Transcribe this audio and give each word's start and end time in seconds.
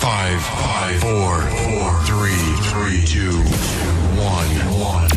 Five, 0.00 0.40
five, 0.42 1.00
four, 1.00 1.40
four, 1.40 2.00
three, 2.04 2.54
three, 2.70 3.04
two, 3.04 3.36
one, 4.16 4.48
one. 4.80 5.08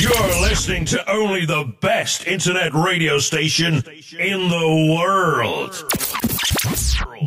You're 0.00 0.40
listening 0.42 0.84
to 0.86 1.10
only 1.10 1.46
the 1.46 1.72
best 1.80 2.26
internet 2.26 2.74
radio 2.74 3.18
station 3.18 3.82
in 4.18 4.48
the 4.48 4.96
world. 4.98 5.72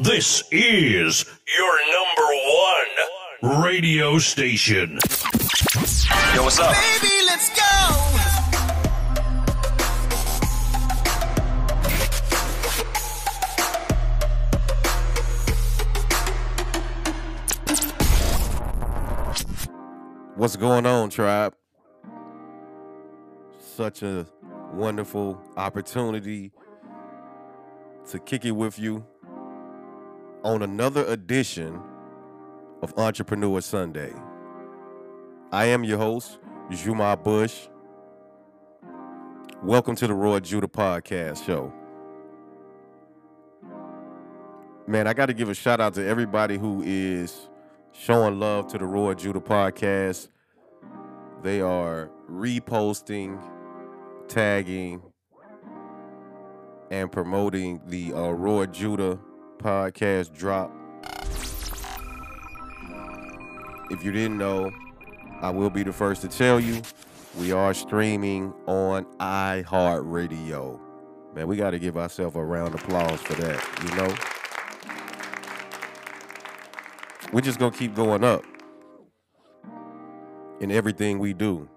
This 0.03 0.43
is 0.51 1.25
your 1.57 1.79
number 1.95 3.53
one 3.53 3.63
radio 3.63 4.19
station. 4.19 4.99
Yo, 6.35 6.43
what's 6.43 6.59
up? 6.59 6.75
Baby, 7.01 7.16
What's 20.37 20.55
going 20.55 20.85
on, 20.85 21.09
tribe? 21.09 21.55
Such 23.57 24.03
a 24.03 24.27
wonderful 24.71 25.41
opportunity 25.57 26.51
to 28.11 28.19
kick 28.19 28.45
it 28.45 28.51
with 28.51 28.77
you 28.77 29.03
on 30.43 30.61
another 30.61 31.03
edition 31.07 31.81
of 32.83 32.93
Entrepreneur 32.99 33.61
Sunday. 33.61 34.13
I 35.51 35.65
am 35.65 35.83
your 35.83 35.97
host, 35.97 36.37
Juma 36.69 37.17
Bush. 37.17 37.67
Welcome 39.63 39.95
to 39.95 40.05
the 40.05 40.13
Roar 40.13 40.37
of 40.37 40.43
Judah 40.43 40.67
Podcast 40.67 41.47
Show. 41.47 41.73
Man, 44.85 45.07
I 45.07 45.15
got 45.15 45.25
to 45.25 45.33
give 45.33 45.49
a 45.49 45.55
shout 45.55 45.81
out 45.81 45.95
to 45.95 46.05
everybody 46.05 46.59
who 46.59 46.83
is 46.85 47.49
showing 47.97 48.39
love 48.39 48.67
to 48.67 48.77
the 48.77 48.85
Roar 48.85 49.13
of 49.13 49.17
Judah 49.17 49.39
podcast. 49.39 50.27
They 51.41 51.61
are 51.61 52.11
reposting, 52.29 53.41
tagging, 54.27 55.01
and 56.91 57.11
promoting 57.11 57.81
the 57.87 58.13
uh, 58.13 58.29
Roar 58.29 58.65
of 58.65 58.71
Judah 58.71 59.19
podcast 59.57 60.33
drop. 60.33 60.71
If 63.89 64.03
you 64.03 64.11
didn't 64.11 64.37
know, 64.37 64.71
I 65.41 65.49
will 65.49 65.69
be 65.69 65.83
the 65.83 65.93
first 65.93 66.21
to 66.21 66.27
tell 66.27 66.59
you 66.59 66.81
we 67.39 67.51
are 67.51 67.73
streaming 67.73 68.53
on 68.67 69.05
iHeartRadio. 69.19 70.79
Man, 71.33 71.47
we 71.47 71.55
got 71.57 71.71
to 71.71 71.79
give 71.79 71.97
ourselves 71.97 72.35
a 72.35 72.41
round 72.41 72.75
of 72.75 72.83
applause 72.83 73.21
for 73.21 73.33
that, 73.41 73.63
you 73.83 73.95
know? 73.95 74.36
We're 77.37 77.41
just 77.41 77.59
gonna 77.59 77.69
keep 77.69 77.93
going 77.93 78.23
up 78.23 78.43
in 80.59 80.71
everything 80.71 81.19
we 81.19 81.35
do. 81.35 81.69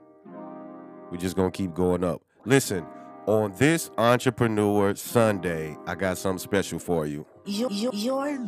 We're 1.10 1.18
just 1.18 1.36
gonna 1.36 1.50
keep 1.50 1.74
going 1.74 2.02
up. 2.02 2.22
Listen, 2.46 2.86
on 3.26 3.52
this 3.58 3.90
Entrepreneur 3.98 4.94
Sunday, 4.94 5.76
I 5.86 5.96
got 5.96 6.16
something 6.16 6.38
special 6.38 6.78
for 6.78 7.04
you. 7.04 7.26
Your, 7.44 7.70
your, 7.72 7.92
your 7.92 8.38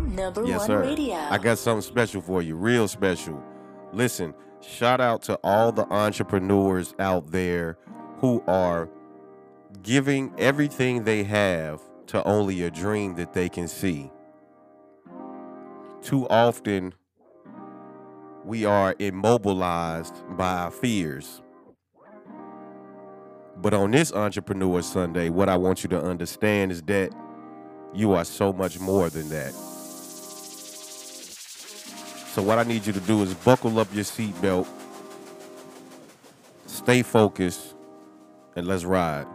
number 0.00 0.46
Yes, 0.46 0.60
one 0.60 0.66
sir. 0.66 0.80
radio. 0.80 1.16
I 1.16 1.36
got 1.36 1.58
something 1.58 1.86
special 1.86 2.22
for 2.22 2.40
you, 2.40 2.56
real 2.56 2.88
special. 2.88 3.44
Listen, 3.92 4.32
shout 4.62 5.02
out 5.02 5.20
to 5.24 5.38
all 5.44 5.72
the 5.72 5.86
entrepreneurs 5.92 6.94
out 6.98 7.32
there 7.32 7.76
who 8.20 8.42
are 8.46 8.88
giving 9.82 10.32
everything 10.38 11.04
they 11.04 11.22
have 11.22 11.82
to 12.06 12.24
only 12.24 12.62
a 12.62 12.70
dream 12.70 13.16
that 13.16 13.34
they 13.34 13.50
can 13.50 13.68
see. 13.68 14.10
Too 16.02 16.26
often, 16.28 16.94
we 18.44 18.64
are 18.64 18.94
immobilized 18.98 20.14
by 20.36 20.52
our 20.58 20.70
fears. 20.70 21.42
But 23.56 23.74
on 23.74 23.90
this 23.90 24.12
Entrepreneur 24.12 24.80
Sunday, 24.80 25.28
what 25.28 25.50
I 25.50 25.58
want 25.58 25.82
you 25.82 25.90
to 25.90 26.02
understand 26.02 26.72
is 26.72 26.80
that 26.82 27.12
you 27.92 28.12
are 28.12 28.24
so 28.24 28.52
much 28.52 28.80
more 28.80 29.10
than 29.10 29.28
that. 29.28 29.52
So 32.32 32.42
what 32.42 32.58
I 32.58 32.62
need 32.62 32.86
you 32.86 32.94
to 32.94 33.00
do 33.00 33.22
is 33.22 33.34
buckle 33.34 33.78
up 33.78 33.88
your 33.92 34.04
seatbelt, 34.04 34.66
stay 36.64 37.02
focused, 37.02 37.74
and 38.56 38.66
let's 38.66 38.84
ride. 38.84 39.26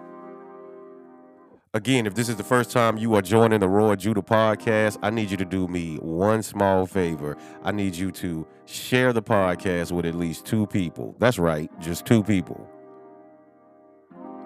Again, 1.75 2.05
if 2.05 2.15
this 2.15 2.29
is 2.29 2.37
the 2.37 2.43
first 2.43 2.71
time 2.71 2.97
you 2.97 3.15
are 3.15 3.21
joining 3.21 3.59
the 3.59 3.67
Roar 3.67 3.91
of 3.91 3.99
Judah 3.99 4.21
podcast, 4.21 4.97
I 5.01 5.09
need 5.09 5.29
you 5.29 5.35
to 5.35 5.43
do 5.43 5.67
me 5.67 5.97
one 5.97 6.41
small 6.41 6.85
favor. 6.85 7.35
I 7.65 7.73
need 7.73 7.97
you 7.97 8.11
to 8.13 8.47
share 8.63 9.11
the 9.11 9.21
podcast 9.21 9.91
with 9.91 10.05
at 10.05 10.15
least 10.15 10.45
two 10.45 10.67
people. 10.67 11.17
That's 11.19 11.37
right, 11.37 11.69
just 11.81 12.05
two 12.05 12.23
people. 12.23 12.65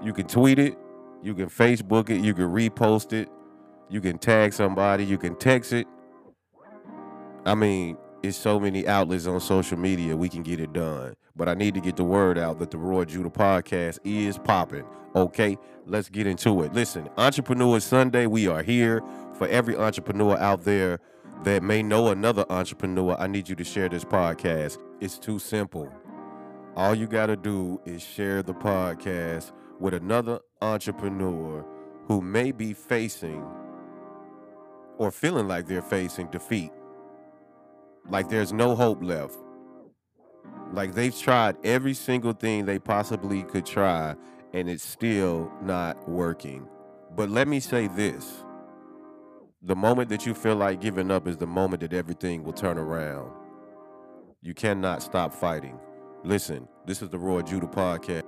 You 0.04 0.12
can 0.12 0.26
tweet 0.26 0.58
it, 0.58 0.76
you 1.22 1.36
can 1.36 1.50
Facebook 1.50 2.10
it, 2.10 2.22
you 2.22 2.34
can 2.34 2.46
repost 2.46 3.14
it, 3.14 3.30
you 3.92 4.02
can 4.02 4.18
tag 4.18 4.52
somebody, 4.52 5.06
you 5.06 5.20
can 5.20 5.36
text 5.36 5.72
it. 5.72 5.86
I 7.46 7.54
mean, 7.54 7.96
it's 8.22 8.38
so 8.38 8.60
many 8.60 8.88
outlets 8.88 9.28
on 9.28 9.40
social 9.40 9.78
media, 9.78 10.16
we 10.16 10.30
can 10.30 10.44
get 10.44 10.60
it 10.60 10.74
done. 10.74 11.16
But 11.36 11.48
I 11.48 11.54
need 11.54 11.74
to 11.76 11.82
get 11.82 11.96
the 11.96 12.04
word 12.04 12.38
out 12.38 12.60
that 12.60 12.72
the 12.72 12.78
Roar 12.78 13.04
of 13.04 13.08
Judah 13.08 13.30
podcast 13.30 14.00
is 14.04 14.38
popping. 14.38 14.84
Okay, 15.16 15.58
let's 15.86 16.10
get 16.10 16.28
into 16.28 16.62
it. 16.64 16.74
Listen, 16.74 17.10
Entrepreneur 17.18 17.80
Sunday, 17.80 18.26
we 18.26 18.48
are 18.48 18.62
here 18.62 19.02
for 19.34 19.48
every 19.48 19.76
entrepreneur 19.76 20.38
out 20.38 20.64
there 20.64 21.00
that 21.44 21.64
may 21.64 21.82
know 21.82 22.10
another 22.10 22.46
entrepreneur. 22.50 23.16
I 23.18 23.28
need 23.28 23.48
you 23.48 23.56
to 23.56 23.64
share 23.64 23.88
this 23.88 24.04
podcast. 24.04 24.78
It's 25.00 25.18
too 25.18 25.40
simple. 25.40 25.92
All 26.76 26.94
you 26.94 27.08
got 27.08 27.28
to 27.28 27.38
do 27.38 27.82
is 27.86 28.02
share 28.02 28.44
the 28.44 28.54
podcast 28.54 29.54
with 29.80 29.94
another 29.94 30.40
entrepreneur 30.62 31.66
who 32.08 32.22
may 32.22 32.52
be 32.52 32.74
facing 32.74 33.46
or 34.98 35.12
feeling 35.12 35.48
like 35.48 35.68
they're 35.68 35.82
facing 35.82 36.28
defeat. 36.28 36.72
Like 38.10 38.30
there's 38.30 38.52
no 38.54 38.76
hope 38.76 39.04
left. 39.04 39.38
Like 40.74 40.94
they've 40.94 41.18
tried 41.18 41.58
every 41.64 41.94
single 41.94 42.34
thing 42.34 42.66
they 42.66 42.80
possibly 42.80 43.44
could 43.44 43.66
try 43.66 44.16
and 44.54 44.70
it's 44.70 44.84
still 44.84 45.52
not 45.62 46.10
working. 46.10 46.68
But 47.16 47.30
let 47.30 47.48
me 47.48 47.60
say 47.60 47.88
this 47.88 48.44
the 49.62 49.76
moment 49.76 50.10
that 50.10 50.26
you 50.26 50.34
feel 50.34 50.56
like 50.56 50.80
giving 50.80 51.12
up 51.12 51.28
is 51.28 51.38
the 51.38 51.48
moment 51.48 51.82
that 51.82 51.94
everything 51.94 52.44
will 52.44 52.54
turn 52.54 52.78
around. 52.78 53.32
You 54.42 54.54
cannot 54.54 55.04
stop 55.04 55.34
fighting. 55.34 55.78
Listen, 56.24 56.68
this 56.86 57.02
is 57.02 57.10
the 57.10 57.20
Roar 57.20 57.42
of 57.42 57.46
Judah 57.46 57.68
podcast. 57.68 58.24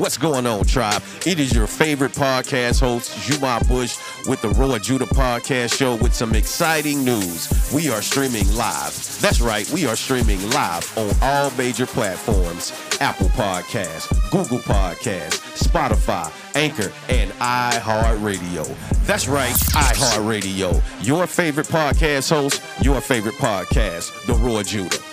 What's 0.00 0.16
going 0.16 0.46
on, 0.46 0.64
tribe? 0.64 1.02
It 1.26 1.38
is 1.38 1.52
your 1.54 1.66
favorite 1.66 2.12
podcast 2.12 2.80
host, 2.80 3.14
Juma 3.18 3.60
Bush, 3.68 3.98
with 4.26 4.40
the 4.40 4.48
Roar 4.48 4.76
of 4.76 4.82
Judah 4.82 5.04
Podcast 5.04 5.76
Show 5.76 5.96
with 5.96 6.14
some 6.14 6.34
exciting 6.34 7.04
news. 7.04 7.70
We 7.70 7.90
are 7.90 8.00
streaming 8.00 8.50
live. 8.54 8.94
That's 9.20 9.42
right, 9.42 9.68
we 9.68 9.86
are 9.86 9.96
streaming 9.96 10.40
live 10.52 10.90
on 10.96 11.14
all 11.20 11.50
major 11.50 11.84
platforms 11.84 12.72
Apple 13.02 13.28
Podcasts, 13.28 14.08
Google 14.30 14.60
Podcasts, 14.60 15.68
Spotify, 15.68 16.32
Anchor, 16.56 16.90
and 17.10 17.30
iHeartRadio. 17.32 18.74
That's 19.04 19.28
right, 19.28 19.52
iHeartRadio. 19.52 20.80
Your 21.06 21.26
favorite 21.26 21.66
podcast 21.66 22.30
host, 22.30 22.62
your 22.80 23.02
favorite 23.02 23.34
podcast, 23.34 24.24
The 24.24 24.32
Roar 24.32 24.60
of 24.60 24.66
Judah. 24.66 25.09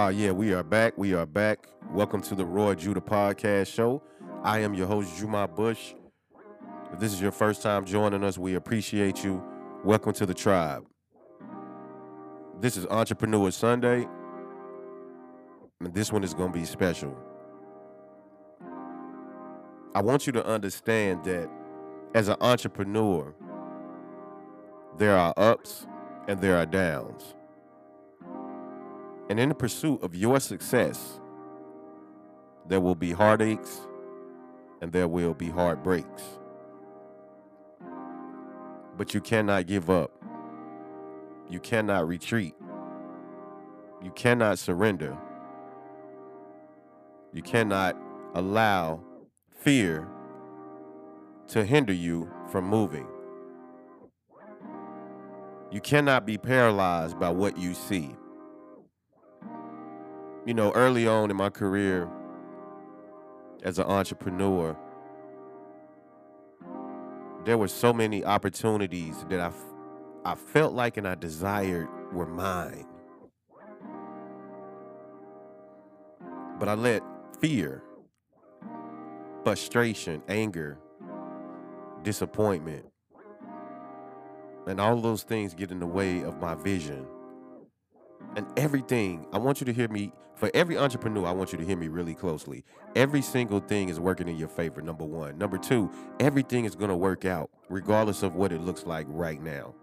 Uh, 0.00 0.08
yeah, 0.08 0.30
we 0.30 0.54
are 0.54 0.62
back. 0.62 0.96
We 0.96 1.12
are 1.12 1.26
back. 1.26 1.68
Welcome 1.90 2.22
to 2.22 2.34
the 2.34 2.46
Roar 2.46 2.72
of 2.72 2.78
Judah 2.78 3.02
Podcast 3.02 3.70
Show. 3.70 4.02
I 4.42 4.60
am 4.60 4.72
your 4.72 4.86
host, 4.86 5.14
Juma 5.18 5.46
Bush. 5.46 5.92
If 6.90 6.98
this 6.98 7.12
is 7.12 7.20
your 7.20 7.32
first 7.32 7.60
time 7.60 7.84
joining 7.84 8.24
us, 8.24 8.38
we 8.38 8.54
appreciate 8.54 9.22
you. 9.22 9.44
Welcome 9.84 10.14
to 10.14 10.24
the 10.24 10.32
tribe. 10.32 10.86
This 12.60 12.78
is 12.78 12.86
Entrepreneur 12.86 13.50
Sunday, 13.50 14.08
and 15.80 15.92
this 15.92 16.10
one 16.10 16.24
is 16.24 16.32
going 16.32 16.50
to 16.50 16.58
be 16.58 16.64
special. 16.64 17.14
I 19.94 20.00
want 20.00 20.26
you 20.26 20.32
to 20.32 20.46
understand 20.46 21.24
that 21.24 21.50
as 22.14 22.28
an 22.28 22.36
entrepreneur, 22.40 23.34
there 24.96 25.14
are 25.14 25.34
ups 25.36 25.86
and 26.26 26.40
there 26.40 26.56
are 26.56 26.64
downs. 26.64 27.34
And 29.30 29.38
in 29.38 29.48
the 29.48 29.54
pursuit 29.54 30.02
of 30.02 30.16
your 30.16 30.40
success, 30.40 31.20
there 32.66 32.80
will 32.80 32.96
be 32.96 33.12
heartaches 33.12 33.86
and 34.82 34.90
there 34.90 35.06
will 35.06 35.34
be 35.34 35.48
heartbreaks. 35.48 36.22
But 38.96 39.14
you 39.14 39.20
cannot 39.20 39.68
give 39.68 39.88
up. 39.88 40.10
You 41.48 41.60
cannot 41.60 42.08
retreat. 42.08 42.56
You 44.02 44.10
cannot 44.10 44.58
surrender. 44.58 45.16
You 47.32 47.42
cannot 47.42 47.96
allow 48.34 49.00
fear 49.54 50.08
to 51.50 51.64
hinder 51.64 51.92
you 51.92 52.28
from 52.50 52.64
moving. 52.64 53.06
You 55.70 55.80
cannot 55.80 56.26
be 56.26 56.36
paralyzed 56.36 57.20
by 57.20 57.30
what 57.30 57.56
you 57.56 57.74
see. 57.74 58.16
You 60.46 60.54
know, 60.54 60.72
early 60.72 61.06
on 61.06 61.30
in 61.30 61.36
my 61.36 61.50
career 61.50 62.08
as 63.62 63.78
an 63.78 63.84
entrepreneur, 63.84 64.76
there 67.44 67.58
were 67.58 67.68
so 67.68 67.92
many 67.92 68.24
opportunities 68.24 69.24
that 69.28 69.40
I, 69.40 69.52
I 70.24 70.34
felt 70.34 70.72
like 70.72 70.96
and 70.96 71.06
I 71.06 71.14
desired 71.14 71.88
were 72.12 72.26
mine. 72.26 72.86
But 76.58 76.68
I 76.68 76.74
let 76.74 77.02
fear, 77.40 77.82
frustration, 79.44 80.22
anger, 80.28 80.78
disappointment, 82.02 82.86
and 84.66 84.80
all 84.80 85.00
those 85.00 85.22
things 85.22 85.54
get 85.54 85.70
in 85.70 85.80
the 85.80 85.86
way 85.86 86.22
of 86.22 86.40
my 86.40 86.54
vision. 86.54 87.06
And 88.36 88.46
everything, 88.56 89.26
I 89.32 89.38
want 89.38 89.60
you 89.60 89.64
to 89.66 89.72
hear 89.72 89.88
me, 89.88 90.12
for 90.34 90.50
every 90.54 90.78
entrepreneur, 90.78 91.26
I 91.26 91.32
want 91.32 91.52
you 91.52 91.58
to 91.58 91.64
hear 91.64 91.76
me 91.76 91.88
really 91.88 92.14
closely. 92.14 92.64
Every 92.96 93.22
single 93.22 93.60
thing 93.60 93.88
is 93.88 94.00
working 94.00 94.28
in 94.28 94.36
your 94.36 94.48
favor, 94.48 94.80
number 94.80 95.04
one. 95.04 95.36
Number 95.36 95.58
two, 95.58 95.90
everything 96.18 96.64
is 96.64 96.74
going 96.74 96.90
to 96.90 96.96
work 96.96 97.24
out, 97.24 97.50
regardless 97.68 98.22
of 98.22 98.36
what 98.36 98.52
it 98.52 98.60
looks 98.60 98.86
like 98.86 99.06
right 99.08 99.42
now. 99.42 99.74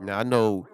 Now, 0.00 0.18
I 0.18 0.22
know 0.24 0.66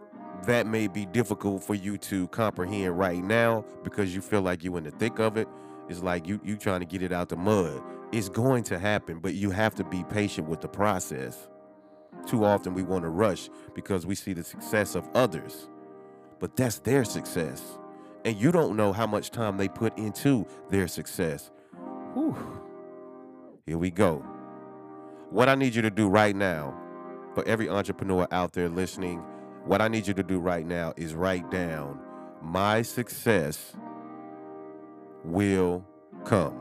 that 0.46 0.67
may 0.67 0.88
be 0.88 1.06
difficult 1.06 1.62
for 1.62 1.75
you 1.75 1.99
to 1.99 2.29
comprehend 2.29 2.99
right 2.99 3.23
now 3.23 3.64
because 3.84 4.14
you 4.14 4.20
feel 4.20 4.43
like 4.43 4.64
you're 4.64 4.79
in 4.79 4.84
the 4.84 4.90
thick 4.93 5.19
of 5.19 5.37
it. 5.37 5.46
It's 5.88 6.02
like 6.02 6.26
you 6.26 6.40
you 6.43 6.56
trying 6.56 6.81
to 6.81 6.87
get 6.87 7.02
it 7.02 7.12
out 7.12 7.29
the 7.29 7.37
mud. 7.37 7.82
It's 8.12 8.29
going 8.29 8.64
to 8.64 8.79
happen, 8.79 9.19
but 9.19 9.34
you 9.34 9.50
have 9.50 9.75
to 9.76 9.84
be 9.84 10.05
patient 10.05 10.49
with 10.49 10.61
the 10.61 10.69
process. 10.69 11.49
Too 12.26 12.44
often 12.44 12.75
we 12.75 12.82
want 12.82 13.05
to 13.05 13.11
rush 13.11 13.49
because 13.75 14.06
we 14.06 14.14
see 14.14 14.32
the 14.32 14.44
success 14.44 14.94
of 14.94 15.08
others, 15.14 15.69
but 16.43 16.56
that's 16.56 16.81
their 16.81 17.05
success. 17.05 17.79
And 18.25 18.37
you 18.37 18.50
don't 18.50 18.77
know 18.77 18.93
how 18.93 19.06
much 19.06 19.31
time 19.31 19.56
they 19.56 19.69
put 19.69 19.97
into 19.97 20.44
their 20.71 20.89
success. 20.89 21.53
Whew. 22.15 22.37
Here 23.65 23.79
we 23.79 23.93
go. 23.93 24.27
What 25.31 25.49
I 25.49 25.55
need 25.55 25.73
you 25.73 25.83
to 25.83 25.91
do 25.91 26.09
right 26.09 26.35
now, 26.35 26.77
for 27.37 27.47
every 27.47 27.69
entrepreneur 27.69 28.27
out 28.33 28.55
there 28.55 28.69
listening, 28.69 29.21
what 29.65 29.81
I 29.81 29.87
need 29.87 30.09
you 30.09 30.15
to 30.15 30.23
do 30.25 30.41
right 30.41 30.67
now 30.67 30.93
is 30.97 31.15
write 31.15 31.49
down 31.53 32.00
my 32.43 32.83
success 32.83 33.77
will 35.23 35.87
come. 36.25 36.59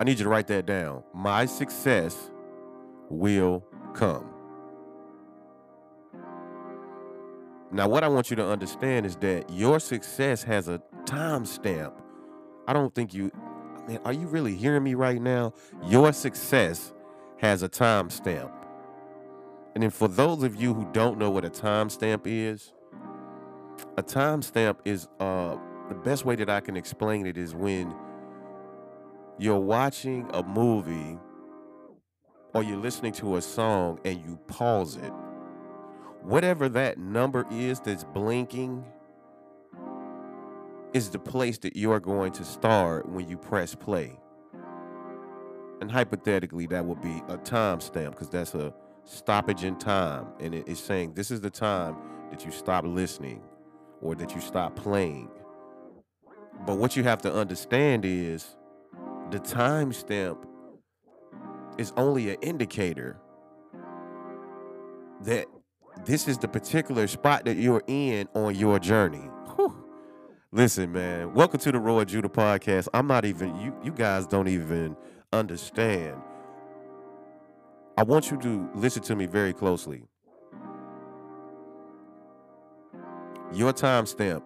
I 0.00 0.04
need 0.04 0.18
you 0.18 0.24
to 0.24 0.28
write 0.28 0.48
that 0.48 0.66
down. 0.66 1.04
My 1.14 1.46
success 1.46 2.32
will 3.08 3.64
come. 3.94 4.31
Now, 7.72 7.88
what 7.88 8.04
I 8.04 8.08
want 8.08 8.28
you 8.28 8.36
to 8.36 8.46
understand 8.46 9.06
is 9.06 9.16
that 9.16 9.48
your 9.50 9.80
success 9.80 10.42
has 10.42 10.68
a 10.68 10.82
timestamp. 11.04 11.94
I 12.68 12.74
don't 12.74 12.94
think 12.94 13.14
you, 13.14 13.32
man, 13.88 13.98
are 14.04 14.12
you 14.12 14.26
really 14.26 14.54
hearing 14.54 14.82
me 14.84 14.92
right 14.92 15.20
now? 15.20 15.54
Your 15.86 16.12
success 16.12 16.92
has 17.38 17.62
a 17.62 17.70
timestamp. 17.70 18.52
And 19.74 19.82
then 19.82 19.90
for 19.90 20.06
those 20.06 20.42
of 20.42 20.54
you 20.54 20.74
who 20.74 20.86
don't 20.92 21.18
know 21.18 21.30
what 21.30 21.46
a 21.46 21.50
timestamp 21.50 22.22
is, 22.26 22.74
a 23.96 24.02
timestamp 24.02 24.76
is 24.84 25.08
uh 25.18 25.56
the 25.88 25.94
best 25.94 26.24
way 26.24 26.36
that 26.36 26.50
I 26.50 26.60
can 26.60 26.76
explain 26.76 27.26
it 27.26 27.36
is 27.38 27.54
when 27.54 27.94
you're 29.38 29.58
watching 29.58 30.28
a 30.32 30.42
movie 30.42 31.18
or 32.54 32.62
you're 32.62 32.76
listening 32.76 33.12
to 33.14 33.36
a 33.36 33.42
song 33.42 33.98
and 34.04 34.20
you 34.20 34.38
pause 34.46 34.96
it. 34.96 35.12
Whatever 36.22 36.68
that 36.70 36.98
number 36.98 37.46
is 37.50 37.80
that's 37.80 38.04
blinking 38.04 38.84
is 40.92 41.10
the 41.10 41.18
place 41.18 41.58
that 41.58 41.76
you're 41.76 42.00
going 42.00 42.32
to 42.32 42.44
start 42.44 43.08
when 43.08 43.28
you 43.28 43.36
press 43.36 43.74
play. 43.74 44.18
And 45.80 45.90
hypothetically, 45.90 46.66
that 46.66 46.84
would 46.84 47.00
be 47.00 47.22
a 47.28 47.36
timestamp 47.38 48.12
because 48.12 48.28
that's 48.28 48.54
a 48.54 48.72
stoppage 49.04 49.64
in 49.64 49.76
time. 49.76 50.26
And 50.38 50.54
it 50.54 50.68
is 50.68 50.78
saying 50.78 51.14
this 51.14 51.32
is 51.32 51.40
the 51.40 51.50
time 51.50 51.96
that 52.30 52.44
you 52.44 52.52
stop 52.52 52.84
listening 52.86 53.42
or 54.00 54.14
that 54.14 54.34
you 54.34 54.40
stop 54.40 54.76
playing. 54.76 55.28
But 56.66 56.78
what 56.78 56.96
you 56.96 57.02
have 57.02 57.20
to 57.22 57.34
understand 57.34 58.04
is 58.04 58.56
the 59.30 59.40
timestamp 59.40 60.38
is 61.78 61.92
only 61.96 62.30
an 62.30 62.36
indicator 62.42 63.18
that 65.22 65.46
this 66.04 66.26
is 66.28 66.38
the 66.38 66.48
particular 66.48 67.06
spot 67.06 67.44
that 67.44 67.56
you're 67.56 67.82
in 67.86 68.28
on 68.34 68.54
your 68.54 68.78
journey. 68.78 69.28
Whew. 69.56 69.84
Listen, 70.50 70.92
man, 70.92 71.32
welcome 71.32 71.60
to 71.60 71.72
the 71.72 71.78
Roar 71.78 72.02
of 72.02 72.08
Judah 72.08 72.28
podcast. 72.28 72.88
I'm 72.92 73.06
not 73.06 73.24
even 73.24 73.56
you 73.56 73.74
you 73.84 73.92
guys 73.92 74.26
don't 74.26 74.48
even 74.48 74.96
understand. 75.32 76.20
I 77.96 78.02
want 78.02 78.30
you 78.30 78.38
to 78.38 78.70
listen 78.74 79.02
to 79.04 79.16
me 79.16 79.26
very 79.26 79.52
closely. 79.52 80.02
Your 83.52 83.72
timestamp 83.72 84.42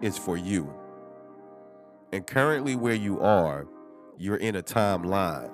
is 0.00 0.16
for 0.16 0.36
you. 0.36 0.72
And 2.12 2.26
currently 2.26 2.74
where 2.76 2.94
you 2.94 3.20
are, 3.20 3.66
you're 4.16 4.36
in 4.36 4.56
a 4.56 4.62
timeline. 4.62 5.50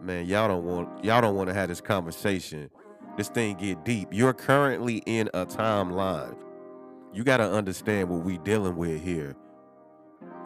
Man, 0.00 0.24
y'all 0.26 0.48
don't 0.48 0.64
want 0.64 1.04
y'all 1.04 1.20
don't 1.20 1.36
want 1.36 1.48
to 1.48 1.54
have 1.54 1.68
this 1.68 1.80
conversation. 1.80 2.70
This 3.16 3.28
thing 3.28 3.56
get 3.56 3.84
deep. 3.84 4.08
You're 4.12 4.32
currently 4.34 4.98
in 5.06 5.28
a 5.34 5.46
timeline. 5.46 6.36
You 7.12 7.24
got 7.24 7.38
to 7.38 7.50
understand 7.50 8.08
what 8.08 8.24
we 8.24 8.38
dealing 8.38 8.76
with 8.76 9.02
here. 9.02 9.36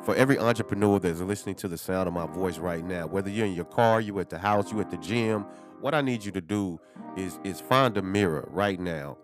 For 0.02 0.14
every 0.16 0.38
entrepreneur 0.38 0.98
that's 0.98 1.20
listening 1.20 1.56
to 1.56 1.68
the 1.68 1.78
sound 1.78 2.08
of 2.08 2.14
my 2.14 2.26
voice 2.26 2.58
right 2.58 2.84
now, 2.84 3.06
whether 3.06 3.30
you're 3.30 3.46
in 3.46 3.54
your 3.54 3.66
car, 3.66 4.00
you 4.00 4.18
at 4.20 4.30
the 4.30 4.38
house, 4.38 4.72
you 4.72 4.80
at 4.80 4.90
the 4.90 4.98
gym, 4.98 5.46
what 5.80 5.94
I 5.94 6.02
need 6.02 6.24
you 6.24 6.32
to 6.32 6.40
do 6.40 6.80
is 7.16 7.38
is 7.44 7.60
find 7.60 7.96
a 7.96 8.02
mirror 8.02 8.48
right 8.50 8.80
now. 8.80 9.18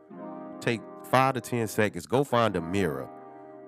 Take 0.61 0.83
five 1.05 1.35
to 1.35 1.41
ten 1.41 1.69
seconds. 1.69 2.07
Go 2.07 2.25
find 2.25 2.57
a 2.57 2.61
mirror. 2.61 3.09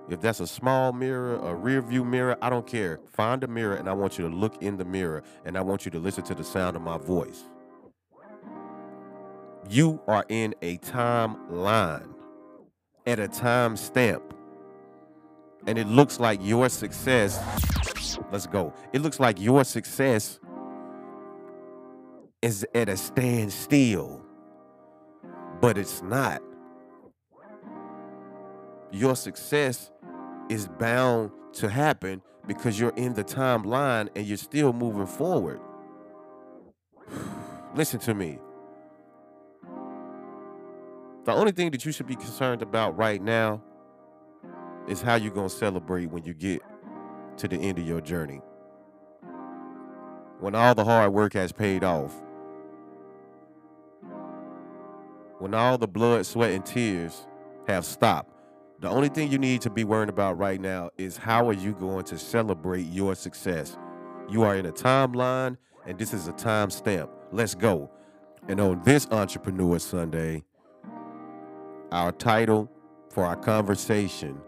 If 0.09 0.21
that's 0.21 0.41
a 0.41 0.47
small 0.47 0.93
mirror, 0.93 1.37
a 1.37 1.55
rear 1.55 1.83
view 1.83 2.05
mirror, 2.05 2.37
I 2.43 2.51
don't 2.51 2.67
care. 2.67 3.01
Find 3.13 3.45
a 3.45 3.49
mirror 3.49 3.77
and 3.77 3.89
I 3.89 3.95
want 3.95 4.19
you 4.19 4.29
to 4.29 4.35
look 4.35 4.63
in 4.63 4.77
the 4.77 4.85
mirror 4.85 5.23
and 5.45 5.57
I 5.57 5.63
want 5.63 5.85
you 5.85 5.91
to 5.93 5.99
listen 5.99 6.25
to 6.25 6.35
the 6.35 6.45
sound 6.45 6.77
of 6.77 6.83
my 6.83 6.99
voice. 6.99 7.45
You 9.69 10.01
are 10.07 10.25
in 10.29 10.55
a 10.63 10.79
timeline 10.79 12.13
at 13.07 13.19
a 13.19 13.29
time 13.29 13.77
stamp. 13.77 14.35
And 15.67 15.79
it 15.79 15.87
looks 15.87 16.19
like 16.19 16.41
your 16.43 16.69
success, 16.69 17.39
let's 18.33 18.47
go. 18.47 18.75
It 18.93 19.01
looks 19.01 19.21
like 19.21 19.41
your 19.41 19.65
success 19.65 20.41
is 22.43 22.67
at 22.75 22.89
a 22.89 22.97
standstill, 22.97 24.25
but 25.61 25.79
it's 25.79 26.03
not. 26.03 26.43
Your 28.91 29.15
success 29.15 29.93
is 30.49 30.67
bound 30.67 31.31
to 31.55 31.69
happen 31.69 32.21
because 32.49 32.81
you're 32.81 32.95
in 32.97 33.15
the 33.15 33.25
timeline 33.25 34.09
and 34.17 34.27
you're 34.27 34.37
still 34.37 34.73
moving 34.73 35.07
forward. 35.07 35.61
Listen 37.77 38.01
to 38.01 38.15
me. 38.15 38.39
The 41.25 41.33
only 41.33 41.53
thing 41.53 41.71
that 41.71 41.85
you 41.85 41.93
should 41.93 42.09
be 42.09 42.17
concerned 42.17 42.63
about 42.63 42.97
right 42.97 43.23
now 43.23 43.63
is 44.89 45.01
how 45.01 45.15
you're 45.15 45.33
going 45.33 45.49
to 45.49 45.55
celebrate 45.55 46.07
when 46.07 46.25
you 46.25 46.35
get 46.35 46.61
to 47.37 47.47
the 47.47 47.57
end 47.57 47.79
of 47.79 47.87
your 47.87 48.01
journey. 48.01 48.41
When 50.41 50.57
all 50.57 50.75
the 50.75 50.85
hard 50.85 51.13
work 51.13 51.35
has 51.35 51.53
paid 51.53 51.85
off. 51.85 52.13
When 55.39 55.55
all 55.55 55.79
the 55.79 55.87
blood, 55.87 56.27
sweat, 56.27 56.51
and 56.51 56.67
tears 56.67 57.29
have 57.69 57.85
stopped. 57.85 58.31
The 58.81 58.89
only 58.89 59.09
thing 59.09 59.31
you 59.31 59.39
need 59.39 59.61
to 59.61 59.71
be 59.71 59.85
worried 59.85 60.09
about 60.09 60.39
right 60.39 60.61
now 60.61 60.91
is 60.99 61.17
how 61.17 61.49
are 61.49 61.53
you 61.53 61.73
going 61.73 62.05
to 62.07 62.19
celebrate 62.19 62.87
your 62.87 63.15
success? 63.15 63.79
You 64.29 64.43
are 64.43 64.57
in 64.57 64.67
a 64.67 64.73
timeline, 64.73 65.57
and 65.87 65.97
this 65.97 66.13
is 66.13 66.27
a 66.27 66.33
time 66.33 66.71
stamp. 66.71 67.11
Let's 67.31 67.55
go. 67.55 67.91
And 68.49 68.61
on 68.61 68.83
this 68.83 69.07
Entrepreneur 69.13 69.79
Sunday, 69.79 70.43
our 71.93 72.11
title 72.11 72.71
for 73.11 73.25
our 73.25 73.37
conversation 73.37 74.41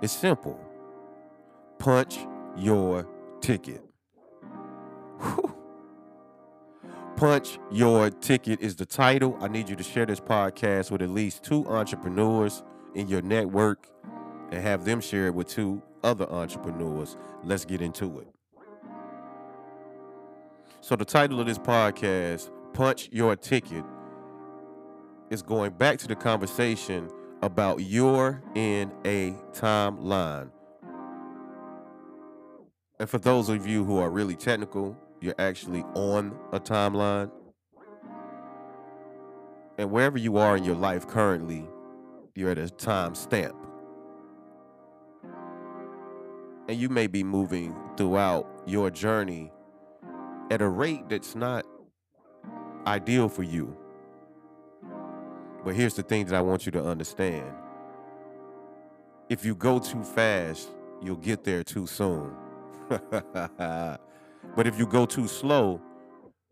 is 0.00 0.10
simple 0.10 0.58
Punch 1.78 2.18
Your 2.56 3.06
Ticket. 3.40 3.82
Whew. 5.20 5.54
Punch 7.16 7.58
Your 7.70 8.08
Ticket 8.08 8.60
is 8.60 8.74
the 8.76 8.86
title. 8.86 9.36
I 9.40 9.48
need 9.48 9.68
you 9.68 9.76
to 9.76 9.82
share 9.82 10.06
this 10.06 10.18
podcast 10.18 10.90
with 10.90 11.02
at 11.02 11.10
least 11.10 11.42
two 11.42 11.66
entrepreneurs 11.66 12.62
in 12.94 13.08
your 13.08 13.20
network 13.20 13.86
and 14.50 14.62
have 14.62 14.86
them 14.86 15.00
share 15.00 15.26
it 15.26 15.34
with 15.34 15.48
two 15.48 15.82
other 16.02 16.28
entrepreneurs. 16.30 17.18
Let's 17.44 17.66
get 17.66 17.82
into 17.82 18.20
it. 18.20 18.28
So, 20.80 20.96
the 20.96 21.04
title 21.04 21.38
of 21.38 21.46
this 21.46 21.58
podcast, 21.58 22.50
Punch 22.72 23.10
Your 23.12 23.36
Ticket, 23.36 23.84
is 25.32 25.40
going 25.40 25.72
back 25.72 25.98
to 25.98 26.06
the 26.06 26.14
conversation 26.14 27.08
about 27.40 27.78
you're 27.78 28.42
in 28.54 28.92
a 29.06 29.30
timeline. 29.52 30.50
And 33.00 33.08
for 33.08 33.16
those 33.16 33.48
of 33.48 33.66
you 33.66 33.82
who 33.82 33.96
are 33.96 34.10
really 34.10 34.36
technical, 34.36 34.94
you're 35.22 35.34
actually 35.38 35.84
on 35.94 36.38
a 36.52 36.60
timeline. 36.60 37.30
And 39.78 39.90
wherever 39.90 40.18
you 40.18 40.36
are 40.36 40.54
in 40.54 40.64
your 40.64 40.76
life 40.76 41.08
currently, 41.08 41.66
you're 42.34 42.50
at 42.50 42.58
a 42.58 42.68
time 42.68 43.14
stamp. 43.14 43.56
And 46.68 46.78
you 46.78 46.90
may 46.90 47.06
be 47.06 47.24
moving 47.24 47.74
throughout 47.96 48.46
your 48.66 48.90
journey 48.90 49.50
at 50.50 50.60
a 50.60 50.68
rate 50.68 51.08
that's 51.08 51.34
not 51.34 51.64
ideal 52.86 53.30
for 53.30 53.42
you. 53.42 53.78
But 55.64 55.76
here's 55.76 55.94
the 55.94 56.02
thing 56.02 56.26
that 56.26 56.34
I 56.34 56.40
want 56.40 56.66
you 56.66 56.72
to 56.72 56.84
understand 56.84 57.46
if 59.28 59.44
you 59.44 59.54
go 59.54 59.78
too 59.78 60.02
fast, 60.02 60.68
you'll 61.00 61.16
get 61.16 61.44
there 61.44 61.62
too 61.62 61.86
soon. 61.86 62.34
but 62.88 63.98
if 64.58 64.76
you 64.78 64.86
go 64.86 65.06
too 65.06 65.28
slow, 65.28 65.80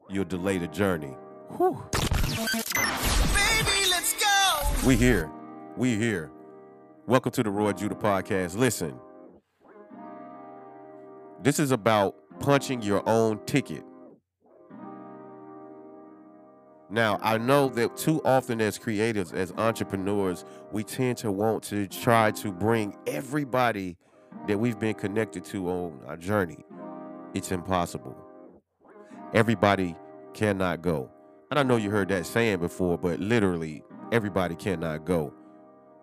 you'll 0.08 0.24
delay 0.24 0.58
the 0.58 0.68
journey. 0.68 1.16
Whew. 1.56 1.82
Baby, 1.92 3.90
let's 3.90 4.14
go. 4.14 4.86
We 4.86 4.94
here. 4.94 5.28
We 5.76 5.96
here. 5.96 6.30
Welcome 7.06 7.32
to 7.32 7.42
the 7.42 7.50
Roar 7.50 7.70
of 7.70 7.76
Judah 7.76 7.96
podcast. 7.96 8.56
Listen, 8.56 8.94
this 11.42 11.58
is 11.58 11.72
about 11.72 12.14
punching 12.38 12.80
your 12.82 13.06
own 13.08 13.40
ticket. 13.44 13.84
Now, 16.90 17.20
I 17.22 17.38
know 17.38 17.68
that 17.70 17.96
too 17.96 18.20
often 18.24 18.60
as 18.60 18.76
creatives, 18.76 19.32
as 19.32 19.52
entrepreneurs, 19.56 20.44
we 20.72 20.82
tend 20.82 21.18
to 21.18 21.30
want 21.30 21.62
to 21.64 21.86
try 21.86 22.32
to 22.32 22.50
bring 22.50 22.96
everybody 23.06 23.96
that 24.48 24.58
we've 24.58 24.78
been 24.78 24.94
connected 24.94 25.44
to 25.46 25.68
on 25.68 26.00
our 26.06 26.16
journey. 26.16 26.64
It's 27.32 27.52
impossible. 27.52 28.16
Everybody 29.32 29.94
cannot 30.34 30.82
go. 30.82 31.08
And 31.50 31.60
I 31.60 31.62
know 31.62 31.76
you 31.76 31.90
heard 31.90 32.08
that 32.08 32.26
saying 32.26 32.58
before, 32.58 32.98
but 32.98 33.20
literally, 33.20 33.84
everybody 34.10 34.56
cannot 34.56 35.04
go. 35.04 35.32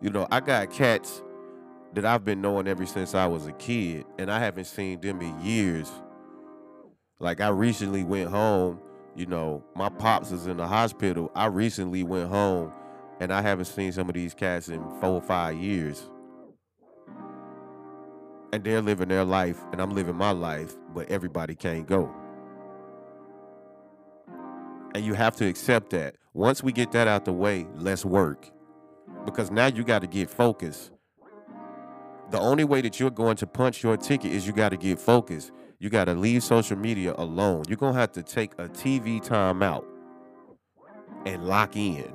You 0.01 0.09
know, 0.09 0.25
I 0.31 0.39
got 0.39 0.71
cats 0.71 1.21
that 1.95 2.05
I've 2.05 2.23
been 2.23 2.39
knowing 2.39 2.67
ever 2.67 2.85
since 2.85 3.13
I 3.13 3.27
was 3.27 3.45
a 3.45 3.53
kid, 3.53 4.05
and 4.17 4.31
I 4.31 4.39
haven't 4.39 4.65
seen 4.65 5.01
them 5.01 5.21
in 5.21 5.37
years. 5.41 5.91
Like, 7.19 7.41
I 7.41 7.49
recently 7.49 8.03
went 8.03 8.29
home 8.29 8.79
you 9.17 9.25
know, 9.25 9.63
my 9.75 9.89
pops 9.89 10.31
is 10.31 10.45
in 10.45 10.57
the 10.57 10.67
hospital. 10.67 11.31
I 11.35 11.47
recently 11.47 12.03
went 12.03 12.29
home 12.29 12.71
and 13.19 13.33
I 13.33 13.41
haven't 13.41 13.65
seen 13.65 13.91
some 13.91 14.07
of 14.07 14.13
these 14.13 14.35
cats 14.35 14.69
in 14.69 14.79
four 15.01 15.09
or 15.09 15.21
five 15.21 15.57
years. 15.57 16.07
And 18.53 18.63
they're 18.63 18.81
living 18.81 19.09
their 19.09 19.25
life 19.25 19.59
and 19.71 19.81
I'm 19.81 19.89
living 19.89 20.15
my 20.15 20.31
life, 20.31 20.75
but 20.93 21.09
everybody 21.09 21.55
can't 21.55 21.87
go. 21.87 22.13
And 24.93 25.03
you 25.03 25.15
have 25.15 25.35
to 25.37 25.47
accept 25.47 25.89
that. 25.89 26.15
Once 26.33 26.61
we 26.61 26.71
get 26.71 26.91
that 26.91 27.07
out 27.07 27.25
the 27.25 27.33
way, 27.33 27.65
let's 27.73 28.05
work. 28.05 28.51
Because 29.25 29.49
now 29.49 29.65
you 29.65 29.83
got 29.83 30.01
to 30.01 30.07
get 30.07 30.29
focused. 30.29 30.91
The 32.29 32.39
only 32.39 32.65
way 32.65 32.81
that 32.81 32.99
you're 32.99 33.09
going 33.09 33.37
to 33.37 33.47
punch 33.47 33.81
your 33.81 33.97
ticket 33.97 34.31
is 34.31 34.45
you 34.45 34.53
got 34.53 34.69
to 34.69 34.77
get 34.77 34.99
focused. 34.99 35.51
You 35.79 35.89
got 35.89 36.05
to 36.05 36.15
leave 36.15 36.43
social 36.43 36.77
media 36.77 37.13
alone. 37.17 37.65
You're 37.67 37.77
going 37.77 37.93
to 37.93 37.99
have 37.99 38.11
to 38.13 38.23
take 38.23 38.53
a 38.57 38.67
TV 38.67 39.21
time 39.21 39.61
out 39.61 39.85
and 41.25 41.45
lock 41.45 41.75
in. 41.75 42.11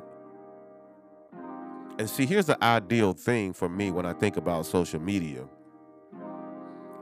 And 1.98 2.10
see, 2.10 2.26
here's 2.26 2.46
the 2.46 2.62
ideal 2.64 3.12
thing 3.12 3.52
for 3.52 3.68
me 3.68 3.90
when 3.92 4.04
I 4.04 4.14
think 4.14 4.36
about 4.36 4.66
social 4.66 5.00
media. 5.00 5.44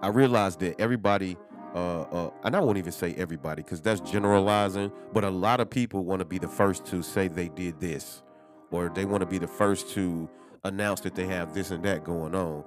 I 0.02 0.08
realize 0.08 0.56
that 0.56 0.78
everybody, 0.78 1.38
uh, 1.74 2.02
uh, 2.02 2.30
and 2.44 2.54
I 2.54 2.60
won't 2.60 2.76
even 2.76 2.92
say 2.92 3.14
everybody 3.14 3.62
because 3.62 3.80
that's 3.80 4.00
generalizing, 4.00 4.92
but 5.14 5.24
a 5.24 5.30
lot 5.30 5.60
of 5.60 5.70
people 5.70 6.04
want 6.04 6.18
to 6.20 6.26
be 6.26 6.38
the 6.38 6.48
first 6.48 6.84
to 6.86 7.02
say 7.02 7.28
they 7.28 7.48
did 7.48 7.80
this, 7.80 8.22
or 8.70 8.90
they 8.94 9.06
want 9.06 9.20
to 9.20 9.26
be 9.26 9.38
the 9.38 9.48
first 9.48 9.90
to 9.94 10.28
announce 10.64 11.00
that 11.00 11.14
they 11.14 11.26
have 11.26 11.54
this 11.54 11.70
and 11.70 11.82
that 11.84 12.04
going 12.04 12.34
on. 12.34 12.64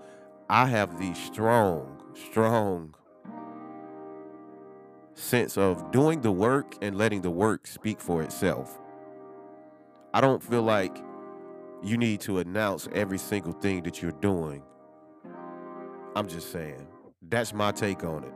I 0.49 0.65
have 0.65 0.99
the 0.99 1.13
strong, 1.13 2.01
strong 2.15 2.95
sense 5.15 5.57
of 5.57 5.91
doing 5.91 6.21
the 6.21 6.31
work 6.31 6.75
and 6.81 6.97
letting 6.97 7.21
the 7.21 7.29
work 7.29 7.67
speak 7.67 7.99
for 7.99 8.23
itself. 8.23 8.79
I 10.13 10.21
don't 10.21 10.41
feel 10.41 10.61
like 10.61 10.97
you 11.83 11.97
need 11.97 12.21
to 12.21 12.39
announce 12.39 12.87
every 12.93 13.17
single 13.17 13.53
thing 13.53 13.83
that 13.83 14.01
you're 14.01 14.11
doing. 14.11 14.63
I'm 16.15 16.27
just 16.27 16.51
saying. 16.51 16.87
That's 17.29 17.53
my 17.53 17.71
take 17.71 18.03
on 18.03 18.23
it. 18.23 18.33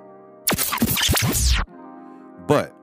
But 2.47 2.73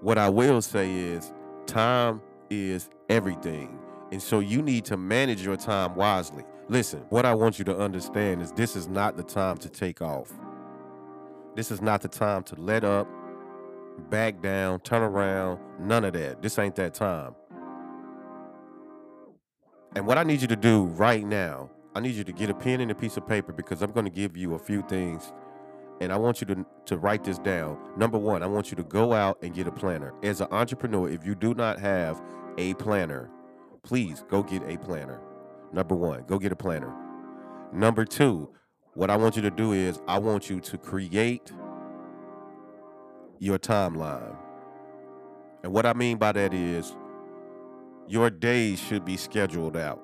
what 0.00 0.18
I 0.18 0.28
will 0.28 0.62
say 0.62 0.92
is 0.92 1.32
time 1.66 2.22
is 2.48 2.88
everything. 3.08 3.78
And 4.12 4.22
so 4.22 4.40
you 4.40 4.62
need 4.62 4.84
to 4.86 4.96
manage 4.96 5.44
your 5.44 5.56
time 5.56 5.94
wisely. 5.94 6.44
Listen, 6.68 7.00
what 7.10 7.26
I 7.26 7.34
want 7.34 7.58
you 7.58 7.64
to 7.66 7.76
understand 7.76 8.42
is 8.42 8.52
this 8.52 8.76
is 8.76 8.88
not 8.88 9.16
the 9.16 9.22
time 9.22 9.56
to 9.58 9.68
take 9.68 10.00
off. 10.00 10.32
This 11.54 11.70
is 11.70 11.82
not 11.82 12.00
the 12.00 12.08
time 12.08 12.42
to 12.44 12.54
let 12.56 12.84
up 12.84 13.08
back 14.00 14.42
down, 14.42 14.80
turn 14.80 15.02
around, 15.02 15.60
none 15.78 16.04
of 16.04 16.12
that. 16.14 16.42
This 16.42 16.58
ain't 16.58 16.76
that 16.76 16.94
time. 16.94 17.34
And 19.94 20.06
what 20.06 20.18
I 20.18 20.22
need 20.22 20.40
you 20.40 20.48
to 20.48 20.56
do 20.56 20.84
right 20.84 21.24
now, 21.24 21.70
I 21.94 22.00
need 22.00 22.14
you 22.14 22.24
to 22.24 22.32
get 22.32 22.50
a 22.50 22.54
pen 22.54 22.80
and 22.80 22.90
a 22.90 22.94
piece 22.94 23.16
of 23.16 23.26
paper 23.26 23.52
because 23.52 23.82
I'm 23.82 23.90
going 23.92 24.06
to 24.06 24.10
give 24.10 24.36
you 24.36 24.54
a 24.54 24.58
few 24.58 24.82
things 24.82 25.32
and 26.00 26.12
I 26.12 26.16
want 26.16 26.40
you 26.40 26.46
to, 26.48 26.66
to 26.86 26.98
write 26.98 27.24
this 27.24 27.38
down. 27.38 27.78
Number 27.96 28.18
one, 28.18 28.42
I 28.42 28.46
want 28.46 28.70
you 28.70 28.76
to 28.76 28.82
go 28.82 29.12
out 29.12 29.38
and 29.42 29.54
get 29.54 29.66
a 29.66 29.72
planner. 29.72 30.14
As 30.22 30.40
an 30.40 30.48
entrepreneur, 30.50 31.08
if 31.08 31.26
you 31.26 31.34
do 31.34 31.54
not 31.54 31.78
have 31.78 32.22
a 32.56 32.74
planner, 32.74 33.30
please 33.82 34.24
go 34.28 34.42
get 34.42 34.62
a 34.62 34.78
planner. 34.78 35.20
Number 35.72 35.94
one, 35.94 36.24
go 36.26 36.38
get 36.38 36.52
a 36.52 36.56
planner. 36.56 36.92
Number 37.72 38.04
two, 38.04 38.48
what 38.94 39.10
I 39.10 39.16
want 39.16 39.36
you 39.36 39.42
to 39.42 39.50
do 39.50 39.72
is 39.72 40.00
I 40.08 40.18
want 40.18 40.48
you 40.48 40.60
to 40.60 40.78
create 40.78 41.52
your 43.40 43.58
timeline. 43.58 44.36
And 45.64 45.72
what 45.72 45.86
I 45.86 45.94
mean 45.94 46.18
by 46.18 46.32
that 46.32 46.54
is 46.54 46.94
your 48.06 48.30
days 48.30 48.78
should 48.78 49.04
be 49.04 49.16
scheduled 49.16 49.76
out. 49.76 50.00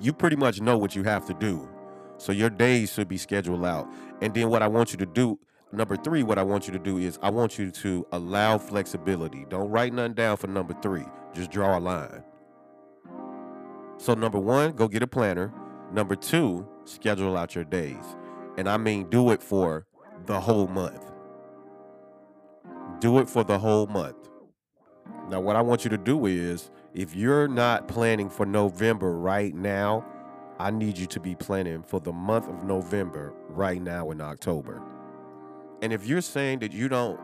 You 0.00 0.12
pretty 0.12 0.36
much 0.36 0.60
know 0.60 0.78
what 0.78 0.96
you 0.96 1.02
have 1.02 1.26
to 1.26 1.34
do. 1.34 1.68
So 2.16 2.32
your 2.32 2.50
days 2.50 2.92
should 2.92 3.08
be 3.08 3.18
scheduled 3.18 3.64
out. 3.64 3.88
And 4.22 4.32
then 4.32 4.48
what 4.50 4.62
I 4.62 4.68
want 4.68 4.92
you 4.92 4.98
to 4.98 5.06
do, 5.06 5.38
number 5.72 5.96
three, 5.96 6.22
what 6.22 6.38
I 6.38 6.42
want 6.44 6.66
you 6.66 6.72
to 6.72 6.78
do 6.78 6.98
is 6.98 7.18
I 7.22 7.30
want 7.30 7.58
you 7.58 7.70
to 7.72 8.06
allow 8.12 8.56
flexibility. 8.56 9.46
Don't 9.48 9.68
write 9.70 9.92
nothing 9.92 10.14
down 10.14 10.36
for 10.36 10.46
number 10.46 10.74
three. 10.80 11.04
Just 11.34 11.50
draw 11.50 11.76
a 11.76 11.80
line. 11.80 12.22
So 13.96 14.14
number 14.14 14.38
one, 14.38 14.72
go 14.72 14.86
get 14.86 15.02
a 15.02 15.08
planner. 15.08 15.52
Number 15.92 16.14
two, 16.14 16.68
schedule 16.84 17.36
out 17.36 17.54
your 17.54 17.64
days. 17.64 18.16
And 18.56 18.68
I 18.68 18.76
mean 18.76 19.10
do 19.10 19.30
it 19.30 19.42
for 19.42 19.86
the 20.26 20.40
whole 20.40 20.66
month. 20.66 21.12
Do 23.00 23.18
it 23.18 23.28
for 23.28 23.44
the 23.44 23.58
whole 23.58 23.86
month. 23.86 24.16
Now, 25.28 25.40
what 25.40 25.56
I 25.56 25.62
want 25.62 25.84
you 25.84 25.90
to 25.90 25.98
do 25.98 26.26
is 26.26 26.70
if 26.94 27.14
you're 27.14 27.48
not 27.48 27.88
planning 27.88 28.28
for 28.28 28.46
November 28.46 29.16
right 29.16 29.54
now, 29.54 30.04
I 30.58 30.70
need 30.70 30.96
you 30.96 31.06
to 31.06 31.20
be 31.20 31.34
planning 31.34 31.82
for 31.82 32.00
the 32.00 32.12
month 32.12 32.48
of 32.48 32.64
November 32.64 33.34
right 33.48 33.82
now 33.82 34.10
in 34.10 34.20
October. 34.20 34.82
And 35.82 35.92
if 35.92 36.06
you're 36.06 36.20
saying 36.20 36.60
that 36.60 36.72
you 36.72 36.88
don't 36.88 37.18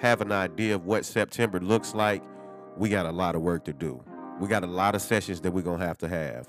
have 0.00 0.20
an 0.20 0.30
idea 0.30 0.74
of 0.74 0.84
what 0.84 1.04
September 1.04 1.58
looks 1.58 1.94
like, 1.94 2.22
we 2.76 2.88
got 2.88 3.06
a 3.06 3.12
lot 3.12 3.34
of 3.34 3.42
work 3.42 3.64
to 3.64 3.72
do. 3.72 4.04
We 4.38 4.48
got 4.48 4.62
a 4.62 4.68
lot 4.68 4.94
of 4.94 5.02
sessions 5.02 5.40
that 5.40 5.52
we're 5.52 5.62
going 5.62 5.80
to 5.80 5.86
have 5.86 5.98
to 5.98 6.08
have. 6.08 6.46